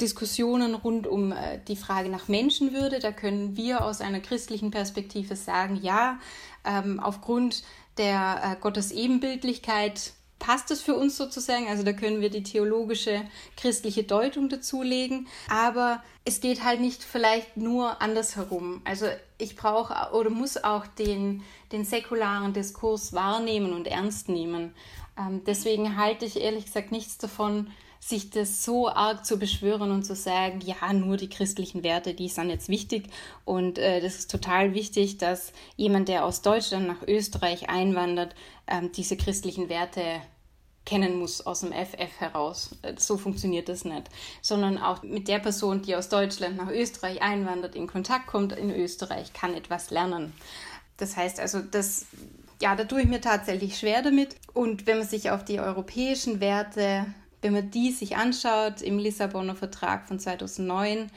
Diskussionen 0.00 0.74
rund 0.74 1.06
um 1.06 1.32
äh, 1.32 1.60
die 1.66 1.76
Frage 1.76 2.08
nach 2.08 2.28
Menschenwürde. 2.28 2.98
Da 2.98 3.12
können 3.12 3.56
wir 3.56 3.84
aus 3.84 4.00
einer 4.00 4.20
christlichen 4.20 4.70
Perspektive 4.70 5.36
sagen, 5.36 5.76
ja, 5.76 6.18
ähm, 6.64 7.00
aufgrund 7.00 7.62
der 7.96 8.40
äh, 8.42 8.60
Gottesebenbildlichkeit 8.60 10.12
passt 10.44 10.70
es 10.70 10.82
für 10.82 10.94
uns 10.94 11.16
sozusagen. 11.16 11.68
Also 11.68 11.84
da 11.84 11.94
können 11.94 12.20
wir 12.20 12.28
die 12.28 12.42
theologische 12.42 13.22
christliche 13.56 14.02
Deutung 14.02 14.50
dazulegen. 14.50 15.26
Aber 15.48 16.02
es 16.26 16.40
geht 16.42 16.62
halt 16.62 16.80
nicht 16.80 17.02
vielleicht 17.02 17.56
nur 17.56 18.02
andersherum. 18.02 18.82
Also 18.84 19.06
ich 19.38 19.56
brauche 19.56 20.14
oder 20.14 20.28
muss 20.28 20.62
auch 20.62 20.86
den, 20.86 21.42
den 21.72 21.86
säkularen 21.86 22.52
Diskurs 22.52 23.14
wahrnehmen 23.14 23.72
und 23.72 23.86
ernst 23.86 24.28
nehmen. 24.28 24.74
Ähm, 25.18 25.42
deswegen 25.46 25.96
halte 25.96 26.26
ich 26.26 26.38
ehrlich 26.38 26.66
gesagt 26.66 26.92
nichts 26.92 27.16
davon, 27.16 27.70
sich 28.00 28.28
das 28.28 28.62
so 28.66 28.90
arg 28.90 29.24
zu 29.24 29.38
beschwören 29.38 29.90
und 29.90 30.02
zu 30.02 30.14
sagen, 30.14 30.60
ja, 30.60 30.92
nur 30.92 31.16
die 31.16 31.30
christlichen 31.30 31.82
Werte, 31.82 32.12
die 32.12 32.28
sind 32.28 32.50
jetzt 32.50 32.68
wichtig. 32.68 33.08
Und 33.46 33.78
äh, 33.78 34.02
das 34.02 34.16
ist 34.16 34.30
total 34.30 34.74
wichtig, 34.74 35.16
dass 35.16 35.54
jemand, 35.76 36.08
der 36.08 36.26
aus 36.26 36.42
Deutschland 36.42 36.86
nach 36.86 37.00
Österreich 37.08 37.70
einwandert, 37.70 38.34
ähm, 38.66 38.92
diese 38.92 39.16
christlichen 39.16 39.70
Werte 39.70 40.20
kennen 40.84 41.18
muss 41.18 41.44
aus 41.46 41.60
dem 41.60 41.72
FF 41.72 42.20
heraus. 42.20 42.70
So 42.98 43.16
funktioniert 43.16 43.68
das 43.68 43.84
nicht. 43.84 44.10
Sondern 44.42 44.78
auch 44.78 45.02
mit 45.02 45.28
der 45.28 45.38
Person, 45.38 45.82
die 45.82 45.96
aus 45.96 46.08
Deutschland 46.08 46.56
nach 46.56 46.70
Österreich 46.70 47.22
einwandert, 47.22 47.74
in 47.74 47.86
Kontakt 47.86 48.26
kommt 48.26 48.52
in 48.52 48.70
Österreich, 48.70 49.32
kann 49.32 49.54
etwas 49.54 49.90
lernen. 49.90 50.32
Das 50.96 51.16
heißt 51.16 51.40
also, 51.40 51.60
das, 51.60 52.06
ja, 52.60 52.76
da 52.76 52.84
tue 52.84 53.02
ich 53.02 53.08
mir 53.08 53.20
tatsächlich 53.20 53.78
schwer 53.78 54.02
damit. 54.02 54.36
Und 54.52 54.86
wenn 54.86 54.98
man 54.98 55.06
sich 55.06 55.30
auf 55.30 55.44
die 55.44 55.60
europäischen 55.60 56.40
Werte, 56.40 57.06
wenn 57.42 57.54
man 57.54 57.70
die 57.70 57.90
sich 57.90 58.16
anschaut 58.16 58.82
im 58.82 58.98
Lissabonner 58.98 59.56
Vertrag 59.56 60.06
von 60.06 60.18
2009, 60.18 61.10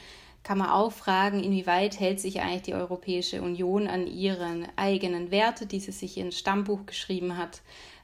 kann 0.43 0.59
man 0.59 0.69
auch 0.69 0.93
fragen, 0.93 1.43
inwieweit 1.43 1.99
hält 1.99 2.21
sich 2.21 2.39
eigentlich 2.39 2.61
die 2.61 2.73
Europäische 2.73 3.41
Union 3.41 3.87
an 3.87 4.07
ihren 4.07 4.65
eigenen 4.77 5.29
Werte, 5.29 5.65
die 5.65 5.81
sie 5.81 5.91
sich 5.91 6.17
in 6.17 6.31
Stammbuch 6.31 6.85
geschrieben 6.85 7.37
hat 7.37 7.61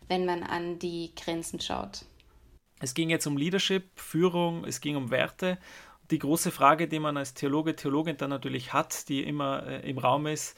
wenn 0.07 0.25
man 0.25 0.43
an 0.43 0.79
die 0.79 1.11
Grenzen 1.15 1.59
schaut. 1.59 2.05
Es 2.79 2.93
ging 2.93 3.09
jetzt 3.09 3.27
um 3.27 3.37
Leadership, 3.37 3.85
Führung, 3.95 4.65
es 4.65 4.81
ging 4.81 4.95
um 4.95 5.09
Werte. 5.09 5.57
Die 6.11 6.19
große 6.19 6.51
Frage, 6.51 6.87
die 6.87 6.99
man 6.99 7.17
als 7.17 7.33
Theologe, 7.33 7.75
Theologin 7.75 8.17
dann 8.17 8.29
natürlich 8.29 8.73
hat, 8.73 9.07
die 9.09 9.23
immer 9.23 9.65
äh, 9.65 9.89
im 9.89 9.97
Raum 9.97 10.27
ist, 10.27 10.57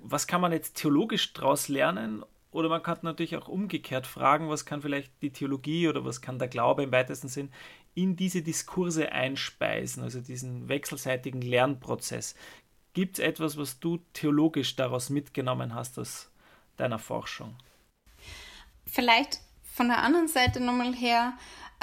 was 0.00 0.26
kann 0.26 0.40
man 0.40 0.52
jetzt 0.52 0.76
theologisch 0.76 1.32
daraus 1.32 1.68
lernen? 1.68 2.24
Oder 2.50 2.68
man 2.68 2.82
kann 2.82 2.98
natürlich 3.02 3.36
auch 3.36 3.48
umgekehrt 3.48 4.06
fragen, 4.06 4.48
was 4.48 4.64
kann 4.64 4.82
vielleicht 4.82 5.10
die 5.22 5.32
Theologie 5.32 5.88
oder 5.88 6.04
was 6.04 6.20
kann 6.20 6.38
der 6.38 6.46
Glaube 6.46 6.84
im 6.84 6.92
weitesten 6.92 7.28
Sinn 7.28 7.50
in 7.94 8.14
diese 8.16 8.42
Diskurse 8.42 9.10
einspeisen, 9.10 10.02
also 10.02 10.20
diesen 10.20 10.68
wechselseitigen 10.68 11.40
Lernprozess. 11.40 12.34
Gibt 12.92 13.18
es 13.18 13.24
etwas, 13.24 13.56
was 13.56 13.80
du 13.80 13.98
theologisch 14.12 14.76
daraus 14.76 15.10
mitgenommen 15.10 15.74
hast 15.74 15.98
aus 15.98 16.30
deiner 16.76 17.00
Forschung? 17.00 17.56
Vielleicht 18.94 19.40
von 19.64 19.88
der 19.88 20.04
anderen 20.04 20.28
Seite 20.28 20.60
nochmal 20.60 20.94
her, 20.94 21.32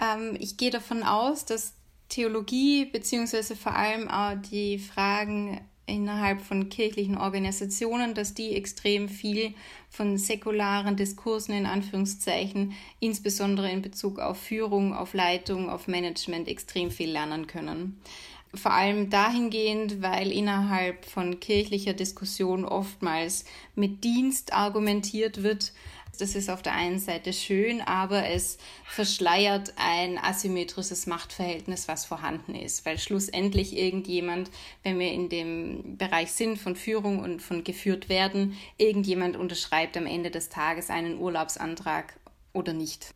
ähm, 0.02 0.38
ich 0.40 0.56
gehe 0.56 0.70
davon 0.72 1.04
aus, 1.04 1.44
dass 1.44 1.74
Theologie 2.08 2.86
beziehungsweise 2.86 3.58
vor 3.58 3.76
allem 3.76 4.08
auch 4.08 4.36
die 4.50 4.80
Fragen 4.80 5.60
innerhalb 5.86 6.40
von 6.40 6.70
kirchlichen 6.70 7.18
Organisationen, 7.18 8.14
dass 8.14 8.34
die 8.34 8.56
extrem 8.56 9.10
viel 9.10 9.54
von 9.90 10.18
säkularen 10.18 10.96
Diskursen 10.96 11.54
in 11.54 11.66
Anführungszeichen, 11.66 12.76
insbesondere 13.02 13.70
in 13.70 13.82
Bezug 13.82 14.20
auf 14.20 14.40
Führung, 14.40 14.94
auf 14.94 15.14
Leitung, 15.14 15.70
auf 15.70 15.90
Management 15.90 16.48
extrem 16.48 16.92
viel 16.92 17.12
lernen 17.12 17.46
können. 17.46 18.00
Vor 18.54 18.72
allem 18.72 19.10
dahingehend, 19.10 20.02
weil 20.02 20.32
innerhalb 20.32 21.04
von 21.06 21.42
kirchlicher 21.42 21.94
Diskussion 21.94 22.64
oftmals 22.64 23.44
mit 23.76 24.06
Dienst 24.06 24.54
argumentiert 24.54 25.44
wird, 25.44 25.74
das 26.20 26.36
ist 26.36 26.50
auf 26.50 26.62
der 26.62 26.74
einen 26.74 27.00
Seite 27.00 27.34
schön, 27.34 27.82
aber 27.82 28.28
es 28.28 28.58
verschleiert 28.86 29.74
ein 29.78 30.18
asymmetrisches 30.18 31.08
Machtverhältnis, 31.08 31.88
was 31.88 32.06
vorhanden 32.06 32.54
ist, 32.54 32.86
weil 32.86 33.00
schlussendlich 33.00 33.78
irgendjemand, 33.78 34.52
wenn 34.84 35.00
wir 35.00 35.12
in 35.12 35.30
dem 35.30 35.98
Bereich 35.98 36.32
sind 36.32 36.58
von 36.58 36.76
Führung 36.76 37.20
und 37.20 37.42
von 37.42 37.64
geführt 37.64 38.10
werden, 38.10 38.58
irgendjemand 38.78 39.36
unterschreibt 39.36 39.98
am 39.98 40.06
Ende 40.06 40.32
des 40.32 40.50
Tages 40.50 40.90
einen 40.90 41.20
Urlaubsantrag 41.20 42.14
oder 42.54 42.74
nicht. 42.74 43.14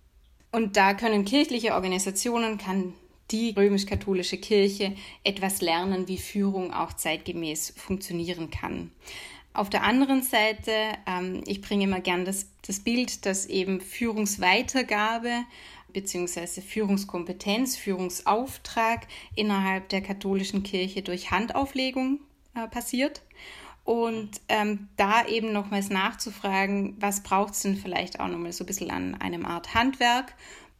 Und 0.51 0.77
da 0.77 0.93
können 0.93 1.25
kirchliche 1.25 1.73
Organisationen, 1.73 2.57
kann 2.57 2.93
die 3.31 3.51
römisch-katholische 3.51 4.37
Kirche 4.37 4.95
etwas 5.23 5.61
lernen, 5.61 6.07
wie 6.07 6.17
Führung 6.17 6.73
auch 6.73 6.93
zeitgemäß 6.93 7.73
funktionieren 7.75 8.51
kann. 8.51 8.91
Auf 9.55 9.69
der 9.69 9.83
anderen 9.83 10.21
Seite, 10.21 10.71
ähm, 11.07 11.41
ich 11.47 11.61
bringe 11.61 11.85
immer 11.85 12.01
gern 12.01 12.25
das, 12.25 12.47
das 12.67 12.81
Bild, 12.81 13.25
dass 13.25 13.45
eben 13.45 13.79
Führungsweitergabe 13.79 15.45
bzw. 15.93 16.59
Führungskompetenz, 16.59 17.77
Führungsauftrag 17.77 19.07
innerhalb 19.33 19.87
der 19.87 20.01
katholischen 20.01 20.63
Kirche 20.63 21.03
durch 21.03 21.31
Handauflegung 21.31 22.19
äh, 22.53 22.67
passiert. 22.67 23.21
Und 23.85 24.41
ähm, 24.49 24.89
da 24.97 25.25
eben 25.25 25.53
nochmals 25.53 25.89
nachzufragen, 25.89 26.97
was 26.99 27.23
braucht 27.23 27.53
es 27.53 27.61
denn 27.61 27.77
vielleicht 27.77 28.19
auch 28.19 28.27
nochmal 28.27 28.51
so 28.51 28.63
ein 28.63 28.67
bisschen 28.67 28.91
an 28.91 29.15
einem 29.21 29.45
Art 29.45 29.73
Handwerk 29.73 30.33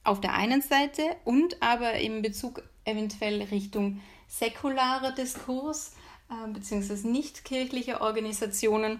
auf 0.03 0.19
der 0.19 0.33
einen 0.33 0.61
Seite 0.61 1.03
und 1.23 1.61
aber 1.61 1.93
in 1.93 2.21
Bezug 2.21 2.61
eventuell 2.83 3.41
Richtung 3.43 4.01
säkularer 4.27 5.13
Diskurs 5.13 5.93
äh, 6.43 6.52
beziehungsweise 6.52 7.08
nicht 7.08 7.45
kirchliche 7.45 8.02
Organisationen 8.02 9.00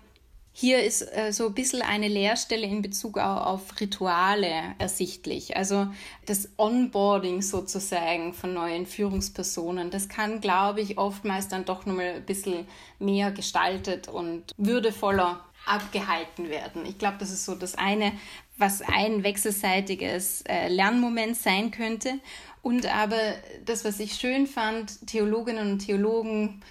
hier 0.58 0.84
ist 0.84 1.02
äh, 1.02 1.34
so 1.34 1.48
ein 1.48 1.54
bisschen 1.54 1.82
eine 1.82 2.08
Leerstelle 2.08 2.66
in 2.66 2.82
Bezug 2.82 3.18
auf 3.18 3.78
Rituale 3.78 4.74
ersichtlich. 4.78 5.58
Also 5.58 5.88
das 6.28 6.48
Onboarding 6.56 7.42
sozusagen 7.42 8.34
von 8.34 8.54
neuen 8.54 8.86
Führungspersonen, 8.86 9.92
das 9.92 10.08
kann, 10.08 10.40
glaube 10.40 10.80
ich, 10.80 10.98
oftmals 10.98 11.50
dann 11.50 11.66
doch 11.66 11.86
nochmal 11.86 12.14
ein 12.16 12.26
bisschen 12.26 12.70
mehr 13.00 13.32
gestaltet 13.32 14.08
und 14.08 14.54
würdevoller 14.56 15.44
abgehalten 15.66 16.48
werden. 16.48 16.86
Ich 16.86 16.98
glaube, 16.98 17.18
das 17.20 17.32
ist 17.32 17.44
so 17.44 17.56
das 17.56 17.76
eine, 17.76 18.14
was 18.56 18.82
ein 18.82 19.24
wechselseitiges 19.24 20.44
äh, 20.44 20.70
Lernmoment 20.70 21.36
sein 21.36 21.72
könnte. 21.72 22.14
Und 22.62 22.86
aber 22.86 23.20
das, 23.66 23.84
was 23.84 24.00
ich 24.00 24.16
schön 24.16 24.48
fand, 24.48 25.06
Theologinnen 25.06 25.70
und 25.74 25.80
Theologen 25.80 26.62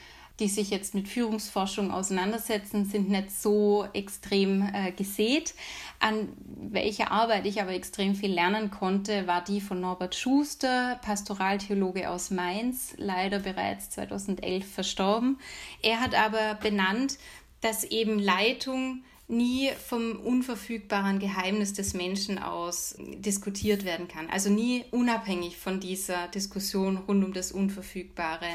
die 0.40 0.48
sich 0.48 0.70
jetzt 0.70 0.94
mit 0.94 1.08
Führungsforschung 1.08 1.92
auseinandersetzen, 1.92 2.84
sind 2.86 3.08
nicht 3.08 3.30
so 3.30 3.86
extrem 3.92 4.62
äh, 4.62 4.90
gesät. 4.90 5.54
An 6.00 6.28
welcher 6.46 7.12
Arbeit 7.12 7.46
ich 7.46 7.62
aber 7.62 7.72
extrem 7.72 8.16
viel 8.16 8.32
lernen 8.32 8.70
konnte, 8.70 9.26
war 9.28 9.44
die 9.44 9.60
von 9.60 9.80
Norbert 9.80 10.16
Schuster, 10.16 10.98
Pastoraltheologe 11.02 12.10
aus 12.10 12.30
Mainz, 12.30 12.94
leider 12.96 13.38
bereits 13.38 13.90
2011 13.90 14.66
verstorben. 14.66 15.38
Er 15.82 16.00
hat 16.00 16.14
aber 16.14 16.54
benannt, 16.56 17.18
dass 17.60 17.84
eben 17.84 18.18
Leitung 18.18 19.04
nie 19.26 19.70
vom 19.88 20.16
unverfügbaren 20.16 21.18
Geheimnis 21.18 21.72
des 21.72 21.94
Menschen 21.94 22.38
aus 22.38 22.96
diskutiert 22.98 23.84
werden 23.84 24.08
kann. 24.08 24.28
Also 24.28 24.50
nie 24.50 24.84
unabhängig 24.90 25.56
von 25.56 25.80
dieser 25.80 26.28
Diskussion 26.28 26.98
rund 26.98 27.24
um 27.24 27.32
das 27.32 27.52
Unverfügbare 27.52 28.48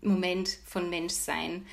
Moment 0.00 0.58
von 0.66 0.90
Menschsein. 0.90 1.66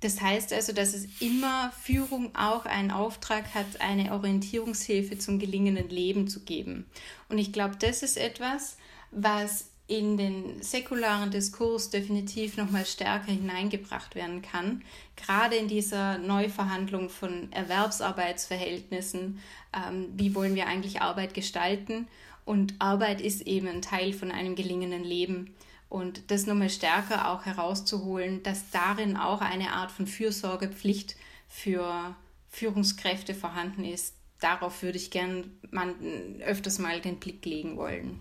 Das 0.00 0.20
heißt 0.20 0.52
also, 0.52 0.72
dass 0.72 0.94
es 0.94 1.20
immer 1.20 1.72
Führung 1.82 2.34
auch 2.36 2.66
einen 2.66 2.92
Auftrag 2.92 3.54
hat, 3.54 3.80
eine 3.80 4.12
Orientierungshilfe 4.12 5.18
zum 5.18 5.38
gelingenden 5.38 5.88
Leben 5.88 6.28
zu 6.28 6.40
geben. 6.40 6.86
Und 7.28 7.38
ich 7.38 7.52
glaube, 7.52 7.76
das 7.80 8.02
ist 8.02 8.16
etwas, 8.16 8.76
was 9.10 9.70
in 9.88 10.18
den 10.18 10.62
säkularen 10.62 11.30
Diskurs 11.30 11.88
definitiv 11.88 12.58
noch 12.58 12.70
mal 12.70 12.84
stärker 12.84 13.32
hineingebracht 13.32 14.14
werden 14.14 14.42
kann. 14.42 14.82
Gerade 15.16 15.56
in 15.56 15.66
dieser 15.66 16.18
Neuverhandlung 16.18 17.08
von 17.08 17.50
Erwerbsarbeitsverhältnissen. 17.52 19.40
Ähm, 19.74 20.08
wie 20.14 20.34
wollen 20.34 20.54
wir 20.54 20.66
eigentlich 20.66 21.00
Arbeit 21.00 21.32
gestalten? 21.32 22.06
Und 22.44 22.74
Arbeit 22.78 23.22
ist 23.22 23.42
eben 23.46 23.66
ein 23.66 23.82
Teil 23.82 24.12
von 24.12 24.30
einem 24.30 24.54
gelingenden 24.56 25.04
Leben. 25.04 25.54
Und 25.88 26.30
das 26.30 26.46
nochmal 26.46 26.70
stärker 26.70 27.30
auch 27.30 27.46
herauszuholen, 27.46 28.42
dass 28.42 28.70
darin 28.70 29.16
auch 29.16 29.40
eine 29.40 29.72
Art 29.72 29.90
von 29.90 30.06
Fürsorgepflicht 30.06 31.16
für 31.48 32.14
Führungskräfte 32.50 33.34
vorhanden 33.34 33.84
ist. 33.84 34.14
Darauf 34.40 34.82
würde 34.82 34.98
ich 34.98 35.10
gern 35.10 35.58
man 35.70 35.94
öfters 36.40 36.78
mal 36.78 37.00
den 37.00 37.18
Blick 37.18 37.44
legen 37.44 37.76
wollen. 37.76 38.20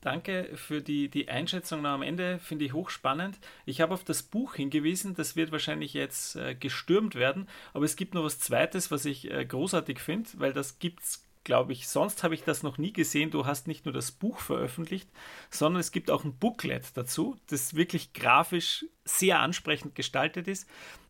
Danke 0.00 0.50
für 0.54 0.80
die, 0.80 1.08
die 1.08 1.28
Einschätzung 1.28 1.84
am 1.84 2.02
Ende, 2.02 2.38
finde 2.38 2.64
ich 2.64 2.72
hochspannend. 2.72 3.36
Ich 3.66 3.80
habe 3.80 3.92
auf 3.94 4.04
das 4.04 4.22
Buch 4.22 4.54
hingewiesen, 4.54 5.14
das 5.14 5.34
wird 5.34 5.50
wahrscheinlich 5.50 5.92
jetzt 5.92 6.36
äh, 6.36 6.54
gestürmt 6.54 7.16
werden, 7.16 7.48
aber 7.72 7.84
es 7.84 7.96
gibt 7.96 8.14
noch 8.14 8.22
was 8.22 8.38
Zweites, 8.38 8.92
was 8.92 9.04
ich 9.04 9.28
äh, 9.28 9.44
großartig 9.44 9.98
finde, 9.98 10.30
weil 10.36 10.52
das 10.52 10.78
gibt 10.78 11.02
es 11.02 11.24
glaube 11.44 11.72
ich. 11.72 11.88
Sonst 11.88 12.22
habe 12.22 12.34
ich 12.34 12.42
das 12.42 12.62
noch 12.62 12.78
nie 12.78 12.92
gesehen. 12.92 13.30
Du 13.30 13.46
hast 13.46 13.66
nicht 13.66 13.84
nur 13.84 13.94
das 13.94 14.10
Buch 14.12 14.38
veröffentlicht, 14.38 15.08
sondern 15.50 15.80
es 15.80 15.92
gibt 15.92 16.10
auch 16.10 16.24
ein 16.24 16.36
Booklet 16.36 16.84
dazu, 16.94 17.36
das 17.48 17.74
wirklich 17.74 18.12
grafisch 18.12 18.86
sehr 19.04 19.40
ansprechend 19.40 19.94
gestaltet 19.94 20.48
ist. 20.48 20.68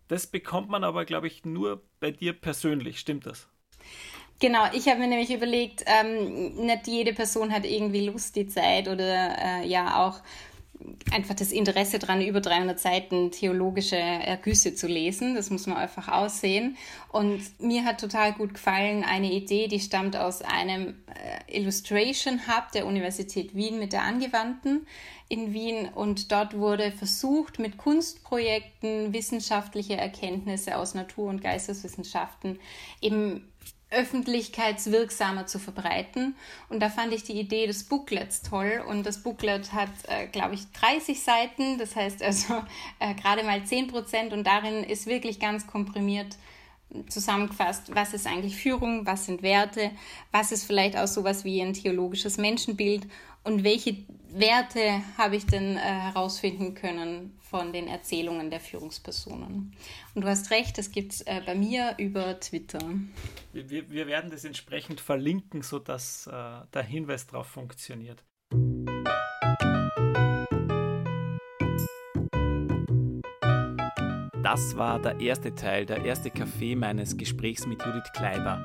Das 0.09 0.27
bekommt 0.27 0.71
man 0.71 0.85
aber, 0.85 1.05
glaube 1.05 1.27
ich, 1.27 1.45
nur 1.45 1.83
bei 2.01 2.11
dir 2.11 2.33
persönlich. 2.33 2.99
Stimmt 2.99 3.27
das? 3.27 3.49
Genau, 4.41 4.67
ich 4.73 4.87
habe 4.87 5.01
mir 5.01 5.09
nämlich 5.09 5.33
überlegt, 5.33 5.85
ähm, 5.87 6.55
nicht 6.55 6.87
jede 6.87 7.13
Person 7.13 7.53
hat 7.53 7.65
irgendwie 7.65 8.07
Lust, 8.07 8.37
die 8.37 8.47
Zeit 8.47 8.87
oder 8.87 9.37
äh, 9.37 9.67
ja 9.67 10.07
auch 10.07 10.21
einfach 11.13 11.35
das 11.35 11.53
Interesse 11.53 11.99
daran, 11.99 12.21
über 12.23 12.41
300 12.41 12.79
Seiten 12.79 13.31
theologische 13.31 13.97
Ergüsse 13.97 14.75
zu 14.75 14.87
lesen. 14.87 15.35
Das 15.35 15.51
muss 15.51 15.67
man 15.67 15.77
einfach 15.77 16.09
aussehen. 16.09 16.77
Und 17.11 17.41
mir 17.61 17.85
hat 17.85 18.01
total 18.01 18.33
gut 18.33 18.55
gefallen 18.55 19.05
eine 19.05 19.33
Idee, 19.33 19.69
die 19.69 19.81
stammt 19.81 20.17
aus 20.17 20.43
einem 20.43 20.95
äh, 21.49 21.59
Illustration 21.59 22.47
Hub 22.47 22.73
der 22.73 22.87
Universität 22.87 23.55
Wien 23.55 23.79
mit 23.79 23.93
der 23.93 24.03
Angewandten 24.03 24.87
in 25.29 25.53
Wien. 25.53 25.89
Und 25.95 26.31
dort 26.31 26.57
wurde 26.57 26.93
versucht, 26.93 27.59
mit 27.59 27.79
Kunstprojekten 27.79 29.13
wissenschaftliche 29.13 29.97
Erkenntnisse 29.97 30.77
aus 30.77 30.95
Natur- 30.95 31.31
und 31.31 31.43
Geisteswissenschaften 31.43 32.59
eben 33.01 33.48
öffentlichkeitswirksamer 33.91 35.47
zu 35.47 35.59
verbreiten. 35.59 36.37
Und 36.69 36.81
da 36.81 36.91
fand 36.91 37.13
ich 37.13 37.25
die 37.25 37.39
Idee 37.41 37.67
des 37.67 37.85
Booklets 37.85 38.43
toll. 38.43 38.83
Und 38.87 39.05
das 39.05 39.23
Booklet 39.23 39.73
hat, 39.73 39.91
äh, 40.09 40.27
glaube 40.27 40.55
ich, 40.55 40.71
30 40.73 41.23
Seiten, 41.23 41.79
das 41.79 41.97
heißt 41.97 42.23
also 42.23 42.63
äh, 42.99 43.15
gerade 43.15 43.45
mal 43.45 43.65
10 43.65 43.89
Prozent. 43.89 44.33
Und 44.33 44.47
darin 44.47 44.85
ist 44.85 45.07
wirklich 45.07 45.41
ganz 45.41 45.67
komprimiert 45.67 46.37
zusammengefasst, 47.09 47.95
was 47.95 48.15
ist 48.15 48.27
eigentlich 48.27 48.57
Führung, 48.57 49.05
was 49.05 49.27
sind 49.27 49.43
Werte, 49.43 49.91
was 50.33 50.53
ist 50.53 50.65
vielleicht 50.65 50.97
auch 50.97 51.07
sowas 51.07 51.45
wie 51.45 51.61
ein 51.61 51.75
theologisches 51.75 52.39
Menschenbild 52.39 53.07
und 53.45 53.63
welche 53.63 53.97
Werte 54.31 55.03
habe 55.17 55.37
ich 55.37 55.47
denn 55.47 55.77
äh, 55.77 55.81
herausfinden 55.81 56.75
können 56.75 57.39
von 57.41 57.73
den 57.73 57.89
Erzählungen 57.89 58.51
der 58.51 58.61
Führungspersonen. 58.61 59.75
Und 60.15 60.23
du 60.23 60.29
hast 60.29 60.51
recht, 60.51 60.77
das 60.77 60.91
gibt 60.91 61.13
es 61.13 61.21
äh, 61.23 61.41
bei 61.45 61.55
mir 61.55 61.95
über 61.97 62.39
Twitter. 62.39 62.81
Wir, 63.53 63.91
wir 63.91 64.07
werden 64.07 64.31
das 64.31 64.45
entsprechend 64.45 65.01
verlinken, 65.01 65.63
sodass 65.63 66.27
äh, 66.27 66.31
der 66.33 66.83
Hinweis 66.83 67.27
darauf 67.27 67.47
funktioniert. 67.47 68.25
Das 74.43 74.77
war 74.77 74.99
der 74.99 75.21
erste 75.21 75.55
Teil, 75.55 75.85
der 75.85 76.05
erste 76.05 76.31
Kaffee 76.31 76.75
meines 76.75 77.17
Gesprächs 77.17 77.67
mit 77.67 77.85
Judith 77.85 78.13
Kleiber. 78.15 78.65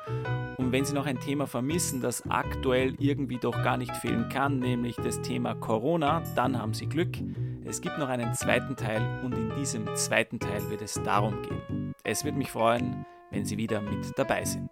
Und 0.56 0.72
wenn 0.72 0.84
Sie 0.84 0.94
noch 0.94 1.06
ein 1.06 1.18
Thema 1.18 1.46
vermissen, 1.46 2.00
das 2.00 2.22
aktuell 2.28 2.94
irgendwie 2.98 3.38
doch 3.38 3.62
gar 3.62 3.76
nicht 3.76 3.94
fehlen 3.96 4.28
kann, 4.28 4.58
nämlich 4.58 4.96
das 4.96 5.20
Thema 5.22 5.54
Corona, 5.54 6.22
dann 6.36 6.58
haben 6.58 6.74
Sie 6.74 6.86
Glück. 6.86 7.16
Es 7.64 7.80
gibt 7.80 7.98
noch 7.98 8.08
einen 8.08 8.34
zweiten 8.34 8.76
Teil 8.76 9.02
und 9.24 9.36
in 9.36 9.54
diesem 9.56 9.94
zweiten 9.96 10.38
Teil 10.38 10.68
wird 10.70 10.82
es 10.82 10.94
darum 11.02 11.40
gehen. 11.42 11.92
Es 12.04 12.24
wird 12.24 12.36
mich 12.36 12.50
freuen, 12.50 13.04
wenn 13.30 13.44
Sie 13.44 13.56
wieder 13.56 13.80
mit 13.80 14.12
dabei 14.16 14.44
sind. 14.44 14.70